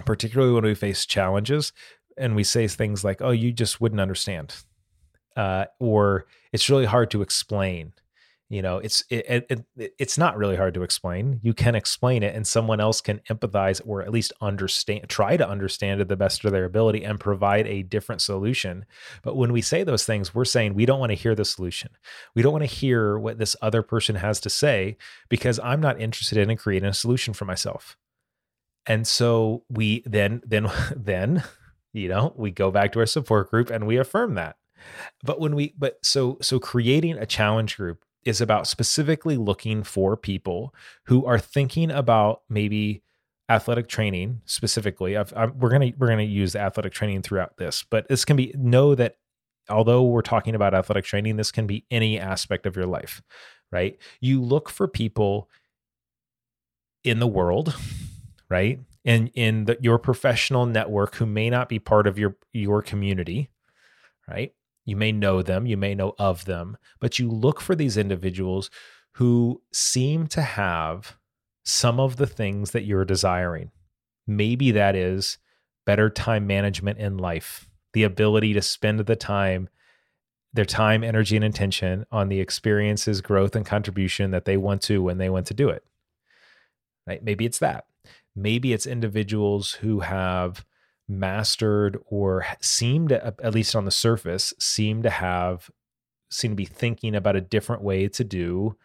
[0.05, 1.73] particularly when we face challenges
[2.17, 4.55] and we say things like oh you just wouldn't understand
[5.37, 7.93] uh, or it's really hard to explain
[8.55, 9.67] you know it's it, it,
[9.99, 11.40] it's not really hard to explain.
[11.43, 15.49] You can explain it and someone else can empathize or at least understand try to
[15.49, 18.85] understand it the best of their ability and provide a different solution.
[19.25, 21.90] But when we say those things we're saying we don't want to hear the solution.
[22.37, 26.01] We don't want to hear what this other person has to say because i'm not
[26.01, 27.97] interested in creating a solution for myself.
[28.87, 31.43] And so we then then then
[31.93, 34.55] you know we go back to our support group and we affirm that.
[35.25, 40.17] But when we but so so creating a challenge group is about specifically looking for
[40.17, 40.75] people
[41.07, 43.03] who are thinking about maybe
[43.49, 45.17] athletic training specifically.
[45.17, 48.95] i we're gonna we're gonna use athletic training throughout this, but this can be know
[48.95, 49.17] that
[49.69, 53.23] although we're talking about athletic training, this can be any aspect of your life,
[53.71, 53.99] right?
[54.21, 55.49] You look for people
[57.03, 57.77] in the world,
[58.49, 58.81] right?
[59.05, 63.51] In in the, your professional network who may not be part of your your community,
[64.29, 64.55] right?
[64.85, 68.70] You may know them, you may know of them, but you look for these individuals
[69.12, 71.16] who seem to have
[71.64, 73.70] some of the things that you're desiring.
[74.27, 75.38] Maybe that is
[75.87, 79.68] better time management in life, the ability to spend the time,
[80.53, 85.03] their time, energy, and intention on the experiences, growth, and contribution that they want to
[85.03, 85.85] when they want to do it.
[87.07, 87.23] Right?
[87.23, 87.87] Maybe it's that.
[88.37, 90.64] Maybe it's individuals who have
[91.09, 95.71] mastered or seemed at least on the surface seem to have
[96.31, 98.77] seem to be thinking about a different way to do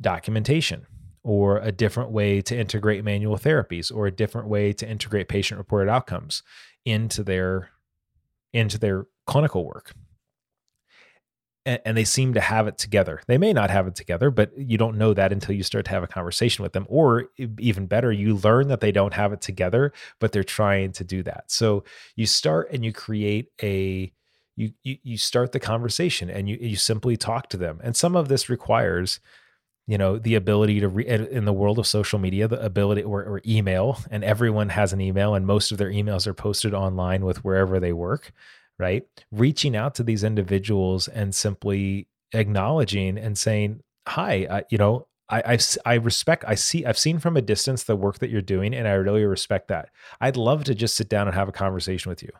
[0.00, 0.86] documentation
[1.22, 5.58] or a different way to integrate manual therapies or a different way to integrate patient
[5.58, 6.42] reported outcomes
[6.84, 7.70] into their
[8.52, 9.94] into their clinical work
[11.66, 13.22] and, they seem to have it together.
[13.26, 15.90] They may not have it together, but you don't know that until you start to
[15.92, 16.86] have a conversation with them.
[16.88, 21.04] Or even better, you learn that they don't have it together, but they're trying to
[21.04, 21.44] do that.
[21.50, 21.84] So
[22.16, 24.12] you start and you create a
[24.56, 27.80] you you, you start the conversation and you you simply talk to them.
[27.82, 29.20] And some of this requires
[29.86, 33.22] you know the ability to re- in the world of social media the ability or,
[33.22, 37.24] or, email and everyone has an email and most of their emails are posted online
[37.24, 38.32] with wherever they work
[38.78, 39.04] right?
[39.30, 45.42] Reaching out to these individuals and simply acknowledging and saying, "Hi, uh, you know, I,
[45.46, 48.74] I've, I respect, I see, I've seen from a distance the work that you're doing,
[48.74, 49.88] and I really respect that.
[50.20, 52.30] I'd love to just sit down and have a conversation with you,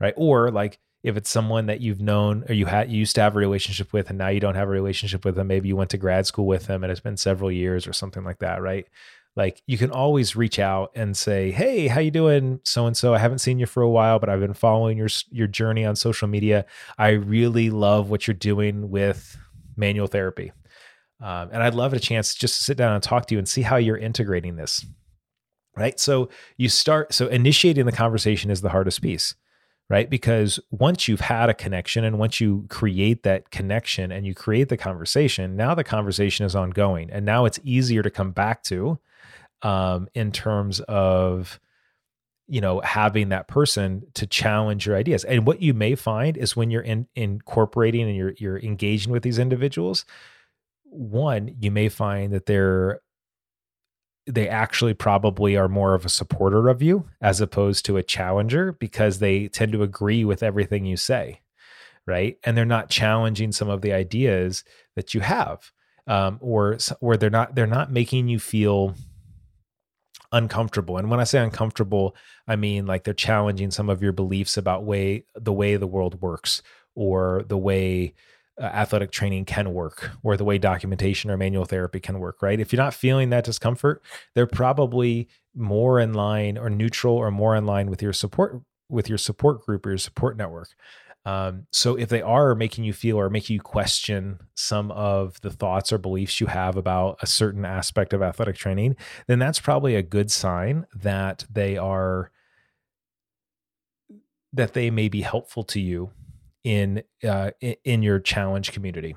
[0.00, 0.14] right?
[0.16, 3.36] Or like, if it's someone that you've known or you had you used to have
[3.36, 5.90] a relationship with and now you don't have a relationship with them maybe you went
[5.90, 8.88] to grad school with them and it's been several years or something like that right
[9.36, 12.60] like you can always reach out and say hey how you doing?
[12.64, 15.08] So and so i haven't seen you for a while but i've been following your
[15.30, 16.66] your journey on social media.
[16.98, 19.36] I really love what you're doing with
[19.76, 20.52] manual therapy.
[21.20, 23.38] Um, and i'd love a chance to just to sit down and talk to you
[23.38, 24.84] and see how you're integrating this
[25.76, 25.98] right?
[25.98, 29.34] So you start so initiating the conversation is the hardest piece
[29.90, 30.08] right?
[30.08, 34.70] Because once you've had a connection and once you create that connection and you create
[34.70, 38.98] the conversation now the conversation is ongoing and now it's easier to come back to
[39.64, 41.58] um, in terms of
[42.46, 45.24] you know having that person to challenge your ideas.
[45.24, 49.22] And what you may find is when you're in, incorporating and you're you're engaging with
[49.22, 50.04] these individuals
[50.84, 53.00] one you may find that they're
[54.26, 58.72] they actually probably are more of a supporter of you as opposed to a challenger
[58.72, 61.40] because they tend to agree with everything you say
[62.06, 62.36] right?
[62.44, 64.64] And they're not challenging some of the ideas
[64.96, 65.72] that you have
[66.06, 68.94] um, or or they're not they're not making you feel
[70.34, 72.14] uncomfortable and when i say uncomfortable
[72.48, 76.20] i mean like they're challenging some of your beliefs about way the way the world
[76.20, 76.60] works
[76.94, 78.12] or the way
[78.60, 82.60] uh, athletic training can work or the way documentation or manual therapy can work, right?
[82.60, 84.00] If you're not feeling that discomfort,
[84.34, 89.08] they're probably more in line or neutral or more in line with your support with
[89.08, 90.68] your support group or your support network.
[91.26, 95.50] Um, so if they are making you feel or making you question some of the
[95.50, 98.96] thoughts or beliefs you have about a certain aspect of athletic training,
[99.26, 102.30] then that's probably a good sign that they are
[104.52, 106.10] that they may be helpful to you
[106.62, 109.16] in uh, in your challenge community.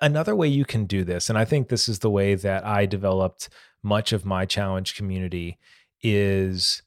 [0.00, 2.86] Another way you can do this, and I think this is the way that I
[2.86, 3.50] developed
[3.82, 5.58] much of my challenge community,
[6.00, 6.82] is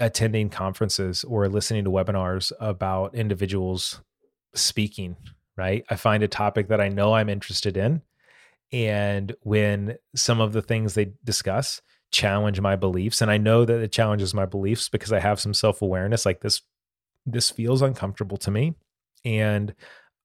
[0.00, 4.00] attending conferences or listening to webinars about individuals
[4.54, 5.16] speaking.
[5.54, 8.00] Right, I find a topic that I know I'm interested in,
[8.72, 13.80] and when some of the things they discuss challenge my beliefs and i know that
[13.80, 16.60] it challenges my beliefs because i have some self-awareness like this
[17.24, 18.74] this feels uncomfortable to me
[19.24, 19.74] and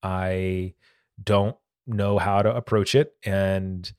[0.04, 0.74] I
[1.22, 3.14] don't know how to approach it.
[3.24, 3.92] And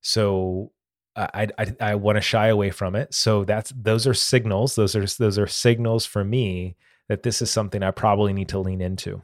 [0.00, 0.72] so
[1.16, 3.14] I I, I want to shy away from it.
[3.14, 4.74] So that's those are signals.
[4.74, 6.76] Those are those are signals for me
[7.08, 9.20] that this is something I probably need to lean into.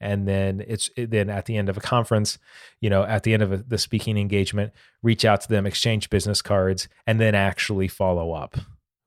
[0.00, 2.38] And then it's then at the end of a conference,
[2.80, 4.72] you know, at the end of a, the speaking engagement,
[5.02, 8.58] reach out to them, exchange business cards, and then actually follow up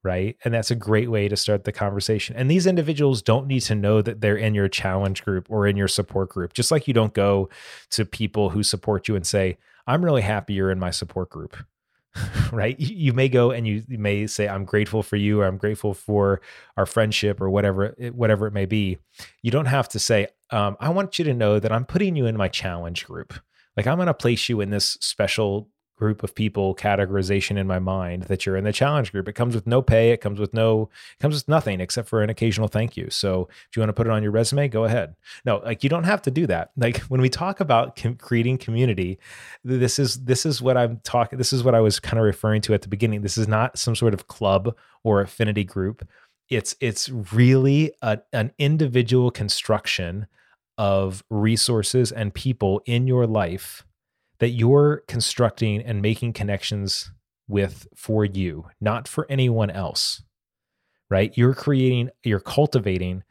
[0.04, 0.38] right?
[0.46, 2.36] And that's a great way to start the conversation.
[2.38, 5.76] And these individuals don't need to know that they're in your challenge group or in
[5.76, 6.54] your support group.
[6.54, 7.50] Just like you don't go
[7.90, 11.58] to people who support you and say, I'm really happy you're in my support group.
[12.52, 12.80] right?
[12.80, 16.42] You may go and you may say, I'm grateful for you, or I'm grateful for
[16.76, 18.98] our friendship, or whatever, whatever it may be.
[19.42, 22.26] You don't have to say, um, I want you to know that I'm putting you
[22.26, 23.34] in my challenge group.
[23.76, 27.80] Like I'm going to place you in this special group of people categorization in my
[27.80, 29.28] mind that you're in the challenge group.
[29.28, 32.22] It comes with no pay, it comes with no it comes with nothing except for
[32.22, 33.10] an occasional thank you.
[33.10, 35.16] So if you want to put it on your resume, go ahead.
[35.44, 36.72] No, like you don't have to do that.
[36.88, 39.20] Like when we talk about com- creating community,
[39.66, 42.62] this is this is what I'm talking this is what I was kind of referring
[42.62, 43.24] to at the beginning.
[43.24, 44.74] This is not some sort of club
[45.04, 46.08] or affinity group.
[46.50, 50.28] It's it's really a, an individual construction
[50.78, 53.84] of resources and people in your life
[54.40, 57.12] that you're constructing and making connections
[57.48, 60.24] with for you, not for anyone else.
[61.10, 61.36] Right?
[61.38, 63.24] You're creating, you're cultivating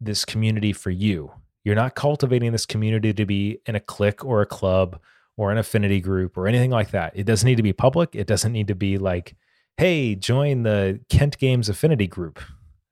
[0.00, 1.32] this community for you.
[1.64, 5.00] You're not cultivating this community to be in a clique or a club
[5.38, 7.12] or an affinity group or anything like that.
[7.16, 8.14] It doesn't need to be public.
[8.14, 9.34] It doesn't need to be like,
[9.78, 12.38] hey, join the Kent Games affinity group.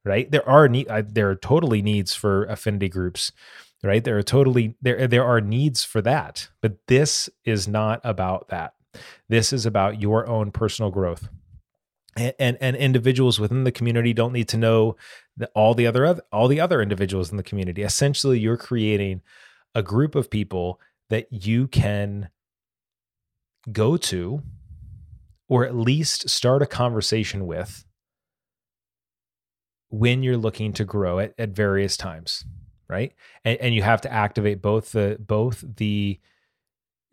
[0.05, 0.31] Right?
[0.31, 3.31] There are need, uh, there are totally needs for affinity groups
[3.83, 4.03] right?
[4.03, 8.75] There are totally there there are needs for that but this is not about that.
[9.29, 11.29] This is about your own personal growth.
[12.15, 14.97] And, and, and individuals within the community don't need to know
[15.39, 17.83] that all the other all the other individuals in the community.
[17.83, 19.23] Essentially you're creating
[19.75, 20.79] a group of people
[21.09, 22.29] that you can
[23.71, 24.43] go to
[25.49, 27.85] or at least start a conversation with
[29.89, 32.45] when you're looking to grow at, at various times
[32.93, 33.15] right?
[33.45, 36.21] And, and you have to activate both the both the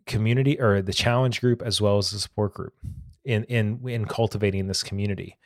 [0.06, 2.74] community or the challenge group as well as the support group
[3.24, 5.38] in in in cultivating this community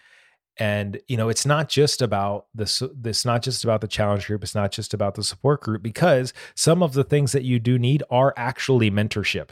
[0.57, 4.43] and you know it's not just about this this not just about the challenge group
[4.43, 7.79] it's not just about the support group because some of the things that you do
[7.79, 9.51] need are actually mentorship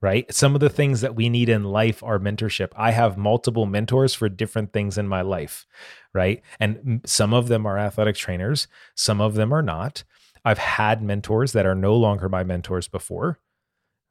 [0.00, 0.32] right?
[0.32, 2.68] Some of the things that we need in life are mentorship.
[2.76, 5.66] I have multiple mentors for different things in my life,
[6.12, 6.42] right?
[6.60, 10.04] And some of them are athletic trainers, some of them are not.
[10.46, 13.40] I've had mentors that are no longer my mentors before,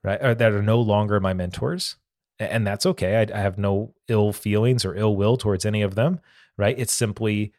[0.03, 0.21] right?
[0.21, 1.95] Or that are no longer my mentors.
[2.39, 3.15] And that's okay.
[3.15, 6.19] I, I have no ill feelings or ill will towards any of them,
[6.57, 6.77] right?
[6.77, 7.53] It's simply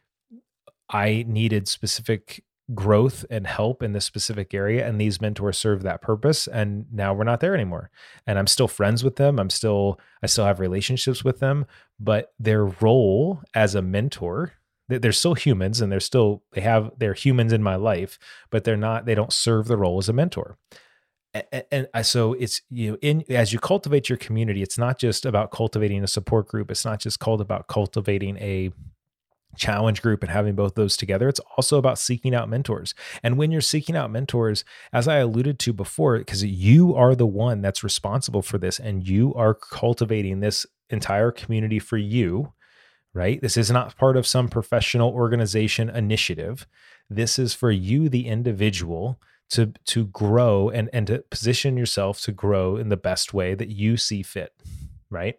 [0.90, 6.02] I needed specific growth and help in this specific area and these mentors serve that
[6.02, 7.90] purpose and now we're not there anymore
[8.26, 11.64] and i'm still friends with them i'm still i still have relationships with them
[12.00, 14.52] but their role as a mentor
[14.88, 18.18] they're still humans and they're still they have they're humans in my life
[18.50, 20.56] but they're not they don't serve the role as a mentor
[21.70, 25.50] and, so it's you know in as you cultivate your community it's not just about
[25.50, 28.70] cultivating a support group it's not just called about cultivating a
[29.56, 31.28] challenge group and having both those together.
[31.28, 32.94] It's also about seeking out mentors.
[33.22, 37.26] And when you're seeking out mentors, as I alluded to before, because you are the
[37.26, 42.52] one that's responsible for this and you are cultivating this entire community for you,
[43.16, 43.40] right?
[43.40, 46.66] This is not part of some professional organization initiative.
[47.08, 49.18] This is for you, the individual.
[49.50, 53.68] To, to grow and, and to position yourself to grow in the best way that
[53.68, 54.52] you see fit,
[55.08, 55.38] right?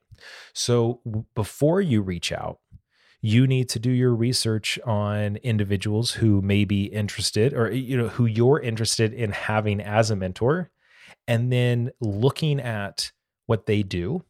[0.54, 1.02] So
[1.36, 2.60] before you reach out,
[3.22, 8.08] you need to do your research on individuals who may be interested or you know
[8.08, 10.72] who you're interested in having as a mentor
[11.28, 13.12] and then looking at
[13.46, 14.24] what they do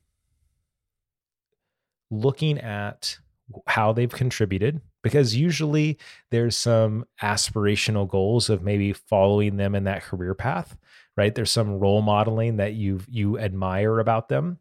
[2.10, 3.20] looking at
[3.68, 5.98] how they've contributed because usually
[6.32, 10.78] there's some aspirational goals of maybe following them in that career path
[11.18, 11.34] right?
[11.34, 14.60] There's some role modeling that you you admire about them.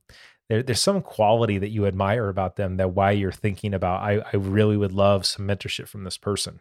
[0.49, 4.21] There, there's some quality that you admire about them that why you're thinking about I,
[4.33, 6.59] I really would love some mentorship from this person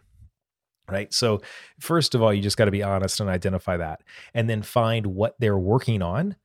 [0.87, 1.11] right?
[1.11, 1.41] So
[1.79, 4.03] first of all you just got to be honest and identify that
[4.35, 6.35] and then find what they're working on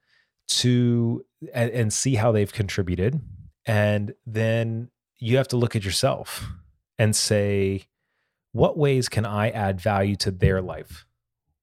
[0.49, 3.21] to and, and see how they've contributed
[3.67, 4.89] and then
[5.21, 6.49] you have to look at yourself
[6.99, 7.85] and say
[8.53, 11.07] what ways can i add value to their life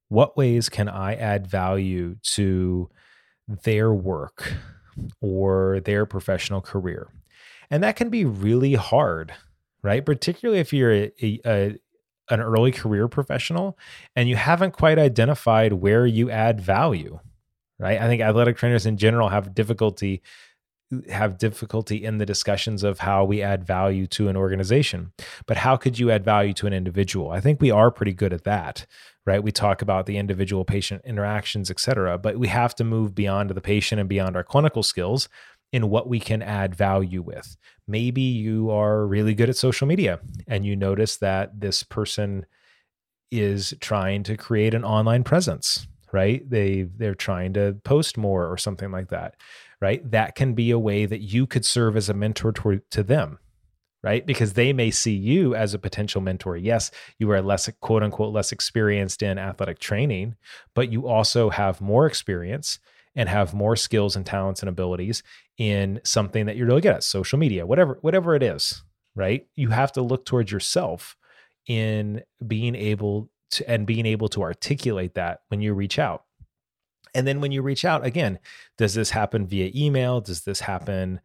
[0.09, 2.89] what ways can i add value to
[3.47, 4.53] their work
[5.21, 7.07] or their professional career.
[7.69, 9.33] And that can be really hard,
[9.83, 10.05] right?
[10.05, 11.77] Particularly if you're a, a, a
[12.29, 13.77] an early career professional
[14.13, 17.19] and you haven't quite identified where you add value,
[17.79, 18.01] right?
[18.01, 20.21] I think athletic trainers in general have difficulty
[21.09, 25.11] have difficulty in the discussions of how we add value to an organization.
[25.45, 27.31] But how could you add value to an individual?
[27.31, 28.85] I think we are pretty good at that,
[29.25, 29.43] right?
[29.43, 33.49] We talk about the individual patient interactions, et cetera, but we have to move beyond
[33.49, 35.27] the patient and beyond our clinical skills
[35.73, 37.57] in what we can add value with.
[37.87, 42.45] Maybe you are really good at social media and you notice that this person
[43.29, 46.49] is trying to create an online presence, right?
[46.49, 49.35] They they're trying to post more or something like that
[49.81, 50.09] right?
[50.09, 53.39] That can be a way that you could serve as a mentor to, to them,
[54.03, 54.25] right?
[54.25, 56.57] Because they may see you as a potential mentor.
[56.57, 60.35] Yes, you are less, quote unquote, less experienced in athletic training,
[60.73, 62.79] but you also have more experience
[63.15, 65.23] and have more skills and talents and abilities
[65.57, 68.83] in something that you're really good at, social media, whatever, whatever it is,
[69.15, 69.47] right?
[69.55, 71.17] You have to look towards yourself
[71.67, 76.23] in being able to and being able to articulate that when you reach out.
[77.13, 78.39] And then when you reach out again,
[78.77, 80.21] does this happen via email?
[80.21, 81.21] Does this happen?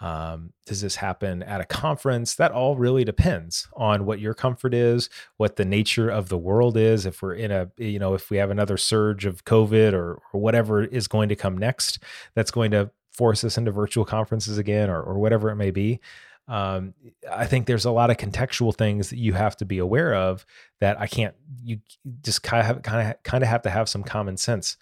[0.00, 2.34] Um, does this happen at a conference?
[2.34, 6.76] That all really depends on what your comfort is, what the nature of the world
[6.76, 7.04] is.
[7.04, 10.40] If we're in a, you know, if we have another surge of COVID or, or
[10.40, 11.98] whatever is going to come next,
[12.34, 16.00] that's going to force us into virtual conferences again or, or whatever it may be.
[16.48, 16.94] Um,
[17.30, 20.44] I think there's a lot of contextual things that you have to be aware of
[20.80, 21.34] that I can't.
[21.62, 21.78] You
[22.22, 24.76] just kind of kind of kind of have to have some common sense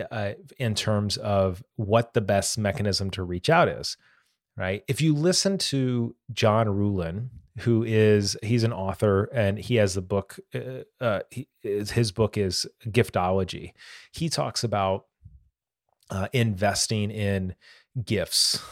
[0.00, 3.96] uh, in terms of what the best mechanism to reach out is,
[4.56, 4.82] right?
[4.88, 7.30] If you listen to John Ruhlin,
[7.60, 10.38] who is he's an author and he has the book.
[10.54, 13.72] Uh, uh, he, his book is Giftology.
[14.12, 15.06] He talks about
[16.10, 17.54] uh, investing in
[18.04, 18.62] gifts,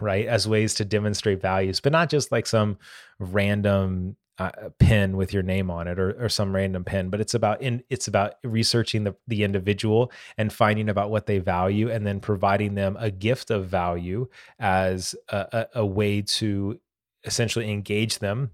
[0.00, 2.78] right, as ways to demonstrate values, but not just like some
[3.18, 7.34] random uh, pin with your name on it or, or some random pin but it's
[7.34, 12.06] about in it's about researching the, the individual and finding about what they value and
[12.06, 14.28] then providing them a gift of value
[14.58, 16.78] as a, a, a way to
[17.24, 18.50] essentially engage them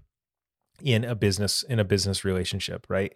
[0.81, 3.13] in a business in a business relationship right?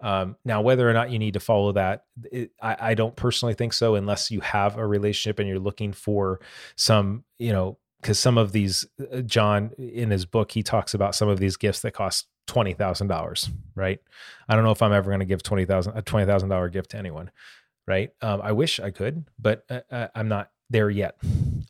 [0.00, 3.54] Um, now whether or not you need to follow that it, I, I don't personally
[3.54, 6.40] think so unless you have a relationship and you're looking for
[6.76, 11.14] some you know because some of these uh, john in his book he talks about
[11.14, 14.00] some of these gifts that cost $20000 right
[14.48, 17.30] i don't know if i'm ever going to give 20000 a $20000 gift to anyone
[17.86, 21.16] right um, i wish i could but uh, uh, i'm not there yet.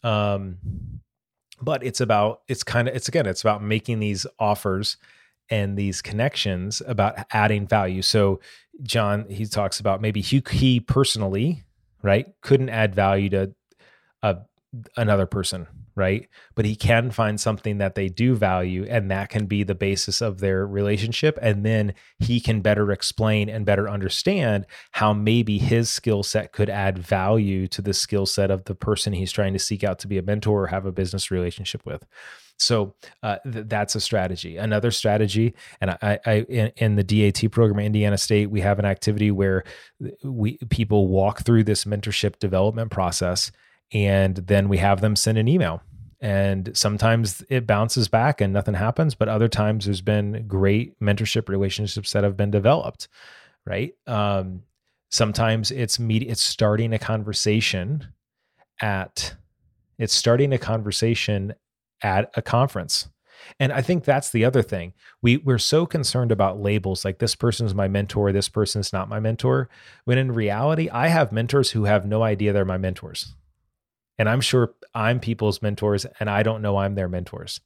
[0.05, 0.59] Um,
[1.61, 4.97] but it's about it's kind of it's again it's about making these offers
[5.51, 8.03] and these connections about adding value.
[8.03, 8.41] So
[8.83, 11.65] John he talks about maybe he, he personally
[12.03, 13.55] right couldn't add value to
[14.23, 14.39] a
[14.97, 16.29] another person right?
[16.55, 20.21] But he can find something that they do value, and that can be the basis
[20.21, 21.39] of their relationship.
[21.43, 26.71] And then he can better explain and better understand how maybe his skill set could
[26.71, 30.09] add value to the skill set of the person he's trying to seek out to
[30.09, 32.05] be a mentor or have a business relationship with.
[32.61, 34.59] So uh, th- that's a strategy.
[34.59, 38.85] Another strategy, and I, I in, in, the DAT program Indiana State, we have an
[38.85, 39.65] activity where
[40.23, 43.51] we people walk through this mentorship development process,
[43.93, 45.83] and then we have them send an email.
[46.23, 51.49] And sometimes it bounces back and nothing happens but other times there's been great mentorship
[51.49, 53.09] relationships that have been developed
[53.67, 53.95] right?
[54.07, 54.63] Um,
[55.11, 58.07] sometimes it's it's starting a conversation
[58.81, 59.35] at
[59.99, 61.55] it's starting a conversation
[62.03, 63.09] at a conference.
[63.59, 64.93] And i think that's the other thing.
[65.23, 69.21] We we're so concerned about labels like this person's my mentor this person's not my
[69.21, 69.69] mentor
[70.05, 73.35] when in reality i have mentors who have no idea they're my mentors
[74.21, 77.61] and i'm sure i'm people's mentors and i don't know i'm their mentors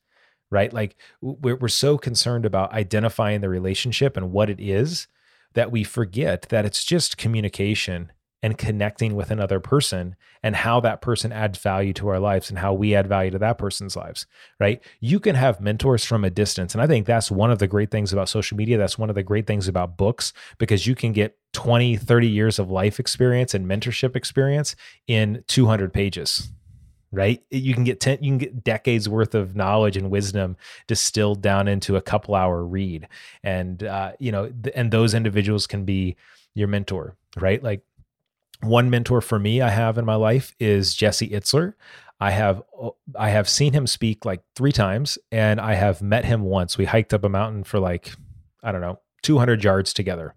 [0.50, 5.09] right like we're, we're so concerned about identifying the relationship and what it is
[5.55, 8.12] that we forget that it's just communication
[8.44, 12.59] and connecting with another person and how that person adds value to our lives and
[12.59, 14.26] how we add value to that person's lives,
[14.61, 14.84] right?
[15.00, 16.74] You can have mentors from a distance.
[16.74, 18.76] And I think that's one of the great things about social media.
[18.76, 22.59] That's one of the great things about books because you can get 20, 30 years
[22.59, 24.76] of life experience and mentorship experience
[25.07, 26.50] in 200 pages
[27.12, 30.57] right you can get 10 you can get decades worth of knowledge and wisdom
[30.88, 33.07] distilled down into a couple hour read
[33.44, 36.16] and uh, you know th- and those individuals can be
[36.55, 37.82] your mentor right like
[38.64, 41.74] one mentor for me I have in my life is Jesse Itzler.
[42.20, 42.62] I have
[43.18, 46.78] I have seen him speak like 3 times and I have met him once.
[46.78, 48.12] We hiked up a mountain for like
[48.62, 50.35] I don't know, 200 yards together.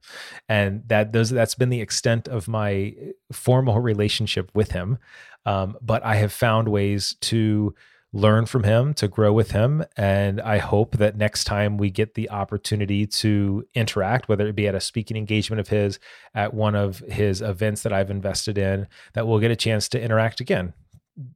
[0.50, 2.96] And that those that's been the extent of my
[3.32, 4.98] formal relationship with him.
[5.46, 7.76] Um, but I have found ways to
[8.14, 9.84] learn from him, to grow with him.
[9.96, 14.68] And I hope that next time we get the opportunity to interact, whether it be
[14.68, 16.00] at a speaking engagement of his,
[16.34, 20.02] at one of his events that I've invested in, that we'll get a chance to
[20.02, 20.74] interact again.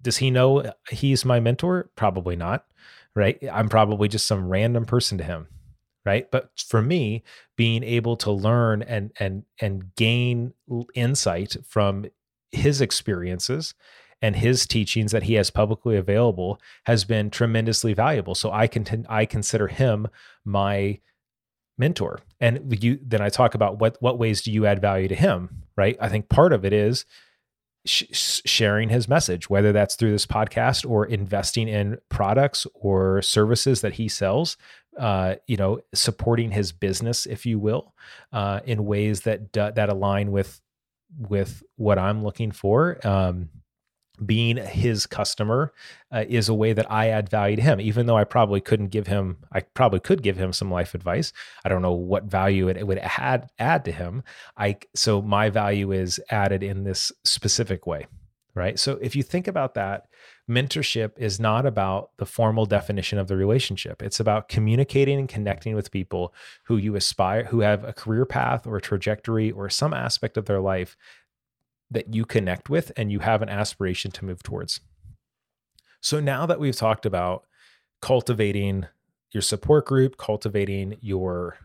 [0.02, 1.90] Does he know he's my mentor?
[1.96, 2.66] Probably not.
[3.14, 3.38] Right.
[3.52, 5.48] I'm probably just some random person to him.
[6.04, 6.30] Right.
[6.32, 7.24] But for me,
[7.56, 10.54] being able to learn and and and gain
[10.96, 12.06] insight from
[12.52, 13.76] his experiences
[14.22, 18.36] and his teachings that he has publicly available has been tremendously valuable.
[18.36, 20.08] So I can I consider him
[20.44, 21.00] my
[21.78, 22.20] mentor.
[22.40, 25.64] And you then I talk about what what ways do you add value to him,
[25.76, 25.98] right?
[26.00, 27.06] I think part of it is
[27.86, 33.82] sh- sharing his message, whether that's through this podcast or investing in products or services
[33.82, 34.58] that he sells.
[34.98, 37.94] Uh, you know, supporting his business, if you will,
[38.34, 40.62] uh, in ways that that align with
[41.18, 43.00] with what I'm looking for.
[43.08, 43.50] Um,
[44.26, 45.74] being his customer
[46.12, 48.90] uh, is a way that I add value to him, even though I probably couldn't
[48.90, 51.34] give him, I probably could give him some life advice.
[51.66, 54.24] I don't know what value it, it would add, add to him.
[54.58, 58.06] I, so my value is added in this specific way,
[58.54, 58.78] right?
[58.78, 60.08] So if you think about that,
[60.52, 64.04] mentorship is not about the formal definition of the relationship.
[64.04, 66.34] It's about communicating and connecting with people
[66.66, 70.60] who you aspire, who have a career path or trajectory or some aspect of their
[70.60, 70.98] life
[71.90, 74.82] that you connect with and you have an aspiration to move towards.
[76.02, 77.46] So now that we've talked about
[78.02, 78.88] cultivating
[79.32, 81.58] your support group, cultivating your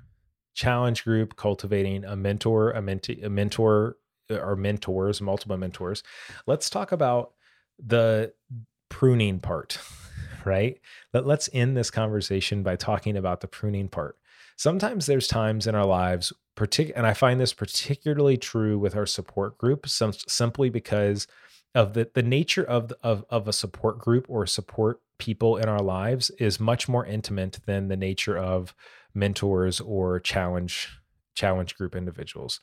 [0.54, 3.96] challenge group, cultivating a mentor, a, a mentor
[4.30, 6.02] or mentors, multiple mentors,
[6.46, 7.32] let's talk about
[7.84, 8.32] the
[8.96, 9.78] pruning part,
[10.46, 10.80] right?
[11.12, 14.16] Let, let's end this conversation by talking about the pruning part.
[14.56, 19.04] Sometimes there's times in our lives partic- and I find this particularly true with our
[19.04, 21.26] support group, some, simply because
[21.74, 25.82] of the, the nature of, of, of a support group or support people in our
[25.82, 28.74] lives is much more intimate than the nature of
[29.12, 30.88] mentors or challenge
[31.34, 32.60] challenge group individuals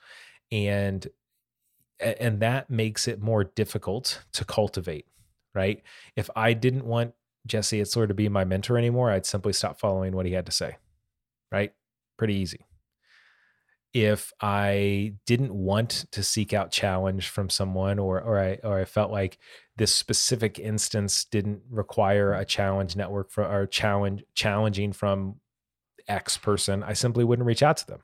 [0.51, 1.07] and
[1.99, 5.05] and that makes it more difficult to cultivate
[5.53, 5.81] right
[6.15, 7.13] if i didn't want
[7.45, 10.51] jesse itzler to be my mentor anymore i'd simply stop following what he had to
[10.51, 10.77] say
[11.51, 11.73] right
[12.17, 12.65] pretty easy
[13.93, 18.85] if I didn't want to seek out challenge from someone or or I or I
[18.85, 19.37] felt like
[19.77, 25.35] this specific instance didn't require a challenge network for or challenge challenging from
[26.07, 27.99] X person, I simply wouldn't reach out to them.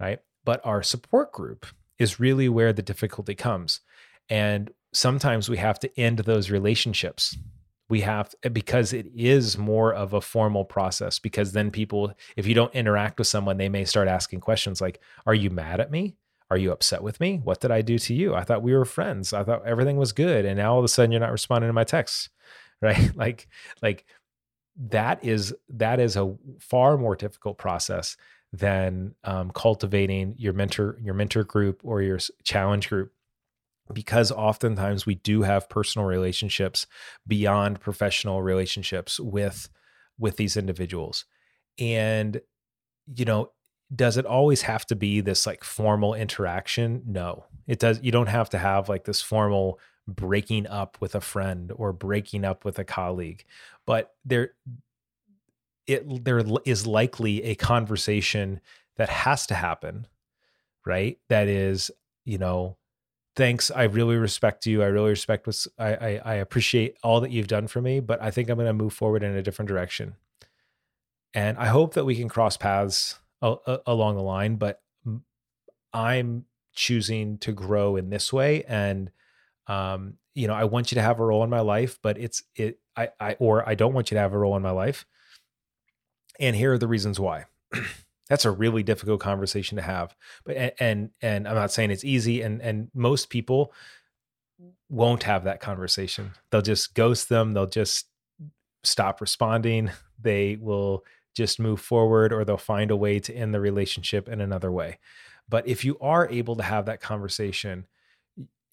[0.00, 0.18] Right.
[0.44, 1.66] But our support group
[1.98, 3.80] is really where the difficulty comes.
[4.28, 7.36] And sometimes we have to end those relationships.
[7.88, 12.54] We have because it is more of a formal process because then people if you
[12.54, 16.16] don't interact with someone they may start asking questions like are you mad at me?
[16.50, 17.40] Are you upset with me?
[17.42, 18.34] What did i do to you?
[18.34, 19.32] I thought we were friends.
[19.32, 21.74] I thought everything was good and now all of a sudden you're not responding to
[21.74, 22.30] my texts.
[22.80, 23.10] Right?
[23.16, 23.48] Like
[23.82, 24.04] like
[24.76, 28.16] that is that is a far more difficult process
[28.52, 33.12] than um, cultivating your mentor your mentor group or your challenge group
[33.92, 36.86] because oftentimes we do have personal relationships
[37.26, 39.68] beyond professional relationships with
[40.18, 41.24] with these individuals.
[41.78, 42.40] And
[43.14, 43.52] you know
[43.94, 47.02] does it always have to be this like formal interaction?
[47.06, 47.46] No.
[47.66, 51.72] It does you don't have to have like this formal breaking up with a friend
[51.74, 53.44] or breaking up with a colleague
[53.84, 54.52] but there
[55.86, 58.58] it there is likely a conversation
[58.96, 60.06] that has to happen
[60.88, 61.18] right?
[61.28, 61.90] That is
[62.24, 62.76] you know
[63.38, 63.70] thanks.
[63.70, 64.82] I really respect you.
[64.82, 68.20] I really respect what's, I, I, I appreciate all that you've done for me, but
[68.20, 70.16] I think I'm going to move forward in a different direction.
[71.32, 74.82] And I hope that we can cross paths a, a, along the line, but
[75.92, 78.64] I'm choosing to grow in this way.
[78.64, 79.12] And,
[79.68, 82.42] um, you know, I want you to have a role in my life, but it's,
[82.56, 85.06] it, I, I, or I don't want you to have a role in my life.
[86.40, 87.44] And here are the reasons why.
[88.28, 90.14] that's a really difficult conversation to have
[90.44, 93.72] but and and i'm not saying it's easy and and most people
[94.88, 96.32] won't have that conversation.
[96.50, 98.06] They'll just ghost them they'll just
[98.84, 101.04] stop responding they will
[101.36, 104.98] just move forward or they'll find a way to end the relationship in another way.
[105.48, 107.86] But if you are able to have that conversation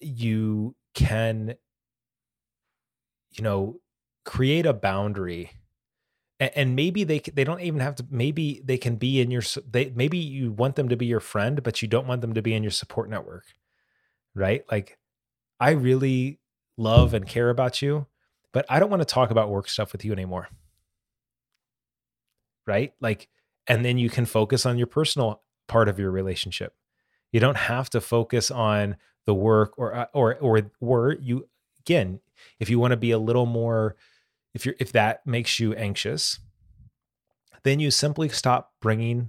[0.00, 1.54] you can
[3.30, 3.80] you know
[4.24, 5.50] create a boundary
[6.38, 9.92] and maybe they they don't even have to maybe they can be in your they
[9.94, 12.54] maybe you want them to be your friend but you don't want them to be
[12.54, 13.44] in your support network
[14.34, 14.64] right?
[14.70, 14.98] Like
[15.58, 16.38] i really
[16.76, 18.06] love and care about you
[18.52, 20.48] but i don't want to talk about work stuff with you anymore.
[22.66, 22.92] Right?
[23.00, 23.28] Like
[23.66, 26.74] and then you can focus on your personal part of your relationship.
[27.32, 31.48] You don't have to focus on the work or uh, or or or you
[31.80, 32.20] again
[32.60, 33.96] if you want to be a little more
[34.56, 36.40] if you're if that makes you anxious,
[37.62, 39.28] then you simply stop bringing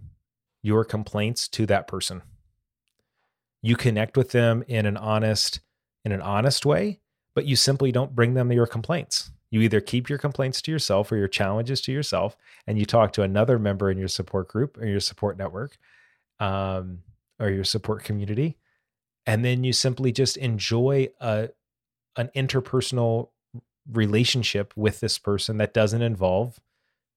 [0.63, 2.21] your complaints to that person.
[3.61, 5.59] You connect with them in an honest
[6.05, 7.01] in an honest way,
[7.35, 9.31] but you simply don't bring them your complaints.
[9.51, 13.11] You either keep your complaints to yourself or your challenges to yourself, and you talk
[13.13, 15.77] to another member in your support group or your support network
[16.39, 16.99] um,
[17.37, 18.57] or your support community.
[19.25, 21.49] And then you simply just enjoy a,
[22.15, 23.31] an interpersonal
[23.91, 26.59] relationship with this person that doesn't involve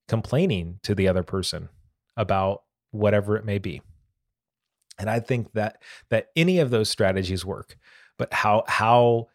[0.09, 1.69] complaining to the other person
[2.17, 3.81] about whatever it may be.
[4.99, 7.79] And I think that that any of those strategies work,
[8.19, 9.29] but how how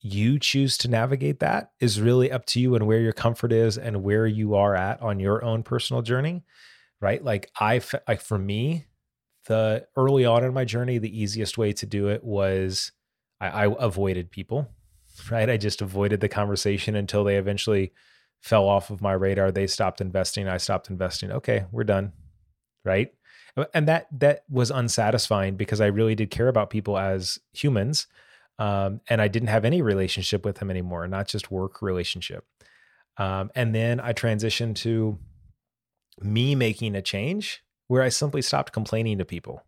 [0.00, 3.76] you choose to navigate that is really up to you and where your comfort is
[3.76, 6.42] and where you are at on your own personal journey,
[7.00, 7.22] right?
[7.22, 8.86] Like I like for me,
[9.46, 12.92] the early on in my journey, the easiest way to do it was
[13.40, 14.68] I, I avoided people
[15.30, 15.50] right?
[15.50, 17.92] I just avoided the conversation until they eventually
[18.40, 19.50] fell off of my radar.
[19.50, 20.48] They stopped investing.
[20.48, 21.30] I stopped investing.
[21.32, 22.12] Okay, we're done.
[22.84, 23.12] Right.
[23.74, 28.06] And that that was unsatisfying because I really did care about people as humans.
[28.58, 32.44] Um, and I didn't have any relationship with them anymore, not just work relationship.
[33.16, 35.18] Um, and then I transitioned to
[36.20, 39.64] me making a change where I simply stopped complaining to people.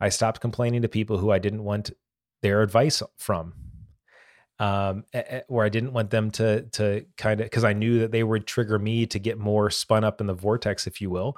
[0.00, 1.90] I stopped complaining to people who I didn't want
[2.42, 3.54] their advice from
[4.58, 5.04] um,
[5.48, 8.46] where I didn't want them to to kind of because I knew that they would
[8.46, 11.36] trigger me to get more spun up in the vortex, if you will.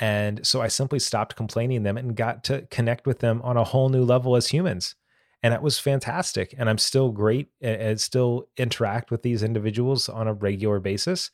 [0.00, 3.64] And so I simply stopped complaining them and got to connect with them on a
[3.64, 4.94] whole new level as humans.
[5.42, 6.54] And that was fantastic.
[6.56, 11.30] And I'm still great and still interact with these individuals on a regular basis.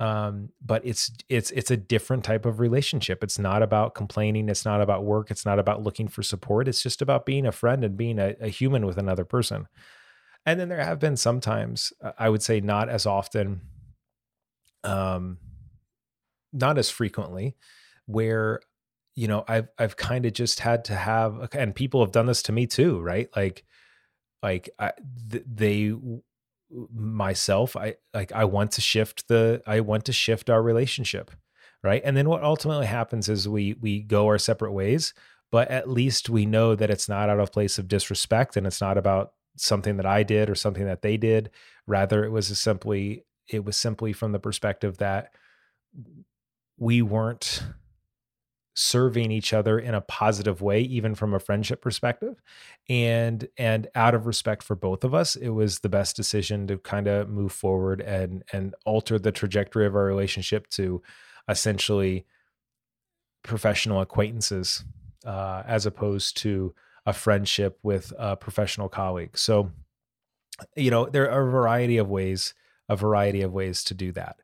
[0.00, 3.22] Um, but it's it's it's a different type of relationship.
[3.22, 4.48] It's not about complaining.
[4.48, 5.30] It's not about work.
[5.30, 6.66] It's not about looking for support.
[6.66, 9.68] It's just about being a friend and being a, a human with another person.
[10.46, 13.62] And then there have been sometimes, uh, I would say not as often,
[14.82, 15.38] um,
[16.52, 17.56] not as frequently,
[18.06, 18.60] where
[19.16, 22.42] you know I've I've kind of just had to have, and people have done this
[22.44, 23.28] to me too, right?
[23.34, 23.64] Like,
[24.42, 25.94] like I, they
[26.92, 31.30] myself i like i want to shift the i want to shift our relationship
[31.82, 35.14] right and then what ultimately happens is we we go our separate ways
[35.52, 38.80] but at least we know that it's not out of place of disrespect and it's
[38.80, 41.50] not about something that I did or something that they did.
[41.86, 45.32] Rather, it was simply it was simply from the perspective that
[46.78, 47.62] we weren't
[48.74, 52.42] serving each other in a positive way even from a friendship perspective
[52.88, 56.76] and and out of respect for both of us it was the best decision to
[56.78, 61.00] kind of move forward and and alter the trajectory of our relationship to
[61.48, 62.26] essentially
[63.44, 64.84] professional acquaintances
[65.24, 66.74] uh, as opposed to
[67.06, 69.70] a friendship with a professional colleague so
[70.76, 72.54] you know there are a variety of ways
[72.88, 74.36] a variety of ways to do that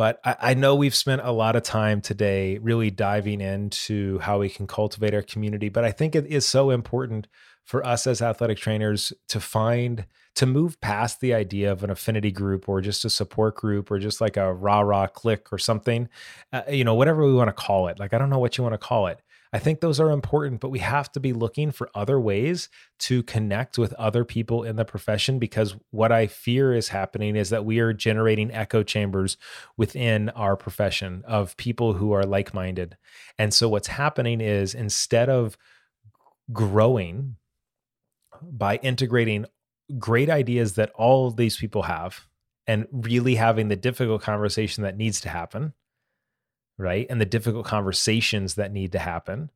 [0.00, 4.38] but I, I, know we've spent a lot of time today really diving into how
[4.38, 5.68] we can cultivate our community.
[5.68, 7.28] But I think it is so important
[7.66, 12.30] for us as athletic trainers to find to move past the idea of an affinity
[12.30, 16.08] group or just a support group or just like a rah rah clique or something,
[16.50, 17.98] uh, you know, whatever we want to call it.
[17.98, 19.20] Like I don't know what you want to call it.
[19.52, 22.68] I think those are important, but we have to be looking for other ways
[23.00, 27.50] to connect with other people in the profession because what I fear is happening is
[27.50, 29.36] that we are generating echo chambers
[29.76, 32.96] within our profession of people who are like minded.
[33.38, 35.56] And so what's happening is instead of
[36.52, 37.36] growing
[38.40, 39.46] by integrating
[39.98, 42.26] great ideas that all of these people have
[42.68, 45.74] and really having the difficult conversation that needs to happen
[46.80, 47.06] right?
[47.08, 49.50] And the difficult conversations that need to happen.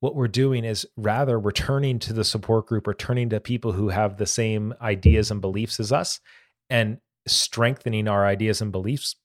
[0.00, 3.72] What we're doing is rather we're turning to the support group or turning to people
[3.72, 6.20] who have the same ideas and beliefs as us
[6.68, 9.16] and strengthening our ideas and beliefs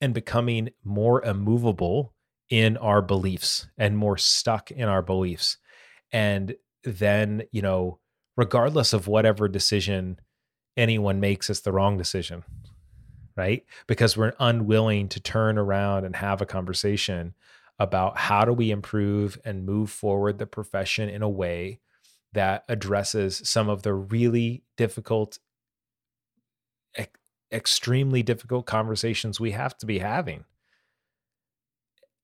[0.00, 2.14] and becoming more immovable
[2.48, 5.58] in our beliefs and more stuck in our beliefs.
[6.12, 7.98] And then, you know,
[8.36, 10.18] regardless of whatever decision
[10.76, 12.44] anyone makes, it's the wrong decision
[13.36, 13.64] right?
[13.86, 17.34] Because we're unwilling to turn around and have a conversation
[17.78, 21.80] about how do we improve and move forward the profession in a way
[22.32, 25.38] that addresses some of the really difficult
[26.98, 27.04] e-
[27.52, 30.44] extremely difficult conversations we have to be having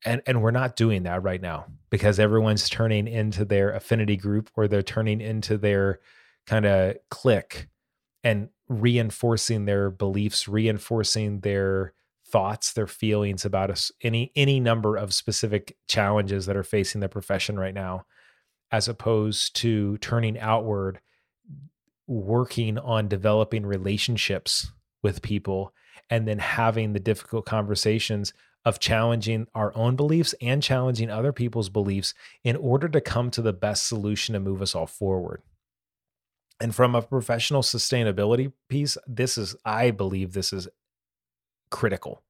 [0.05, 4.51] and and we're not doing that right now because everyone's turning into their affinity group
[4.57, 6.01] or they're turning into their
[6.47, 7.69] kind of clique
[8.25, 11.93] and reinforcing their beliefs, reinforcing their
[12.27, 17.09] thoughts, their feelings about us, any any number of specific challenges that are facing the
[17.09, 18.07] profession right now,
[18.71, 21.01] as opposed to turning outward,
[22.07, 24.71] working on developing relationships
[25.03, 25.75] with people,
[26.09, 28.33] and then having the difficult conversations
[28.65, 32.15] of challenging our own beliefs and challenging other people's beliefs
[32.45, 35.43] in order to come to the best solution to move us all forward.
[36.61, 40.69] And from a professional sustainability piece, this is, I believe, this is
[41.71, 42.23] critical,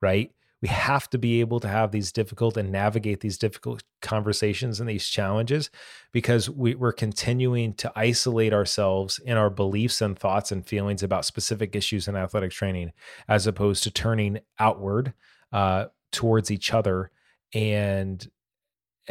[0.00, 0.32] right?
[0.62, 4.88] We have to be able to have these difficult and navigate these difficult conversations and
[4.88, 5.70] these challenges
[6.12, 11.24] because we, are continuing to isolate ourselves in our beliefs and thoughts and feelings about
[11.24, 12.92] specific issues in athletic training,
[13.28, 15.14] as opposed to turning outward
[15.52, 17.10] uh, towards each other
[17.52, 18.30] and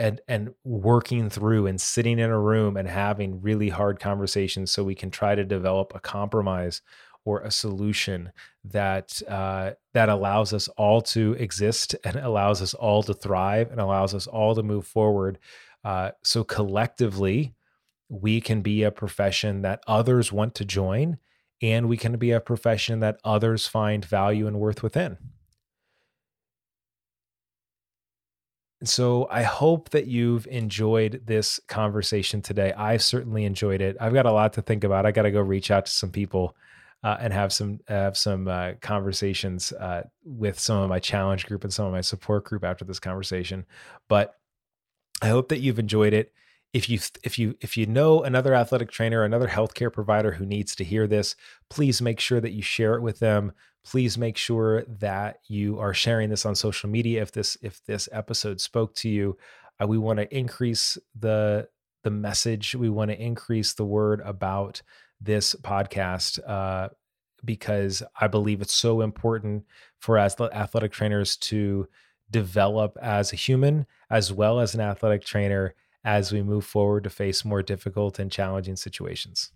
[0.02, 4.84] and and working through and sitting in a room and having really hard conversations so
[4.84, 6.82] we can try to develop a compromise
[7.24, 8.32] or a solution
[8.64, 13.80] that uh, that allows us all to exist and allows us all to thrive and
[13.80, 15.38] allows us all to move forward.
[15.84, 17.54] Uh, so collectively,
[18.10, 21.20] we can be a profession that others want to join,
[21.62, 25.18] and we can be a profession that others find value and worth within.
[28.84, 32.74] So I hope that you've enjoyed this conversation today.
[32.74, 33.96] I've certainly enjoyed it.
[34.00, 35.06] I've got a lot to think about.
[35.06, 36.56] I got to go reach out to some people
[37.04, 41.64] uh, and have some have some uh, conversations uh, with some of my challenge group
[41.64, 43.66] and some of my support group after this conversation.
[44.08, 44.36] But
[45.22, 46.34] I hope that you've enjoyed it
[46.74, 50.76] if you if you if you know another athletic trainer another healthcare provider who needs
[50.76, 51.36] to hear this
[51.70, 53.52] please make sure that you share it with them
[53.84, 58.08] please make sure that you are sharing this on social media if this if this
[58.12, 59.38] episode spoke to you
[59.82, 61.68] uh, we want to increase the
[62.04, 64.82] the message we want to increase the word about
[65.20, 66.90] this podcast uh,
[67.44, 69.64] because i believe it's so important
[70.00, 71.88] for us athletic trainers to
[72.30, 75.74] develop as a human as well as an athletic trainer
[76.04, 79.52] as we move forward to face more difficult and challenging situations.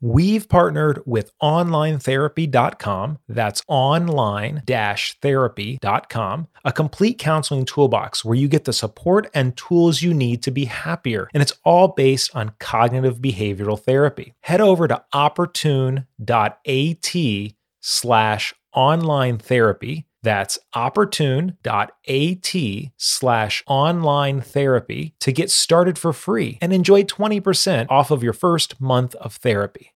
[0.00, 8.72] We've partnered with onlinetherapy.com, that's online therapy.com, a complete counseling toolbox where you get the
[8.72, 11.28] support and tools you need to be happier.
[11.34, 14.34] And it's all based on cognitive behavioral therapy.
[14.42, 16.58] Head over to opportune.at
[17.80, 21.92] slash online therapy that's opportune.at
[22.98, 28.78] slash online therapy to get started for free and enjoy 20% off of your first
[28.78, 29.86] month of therapy.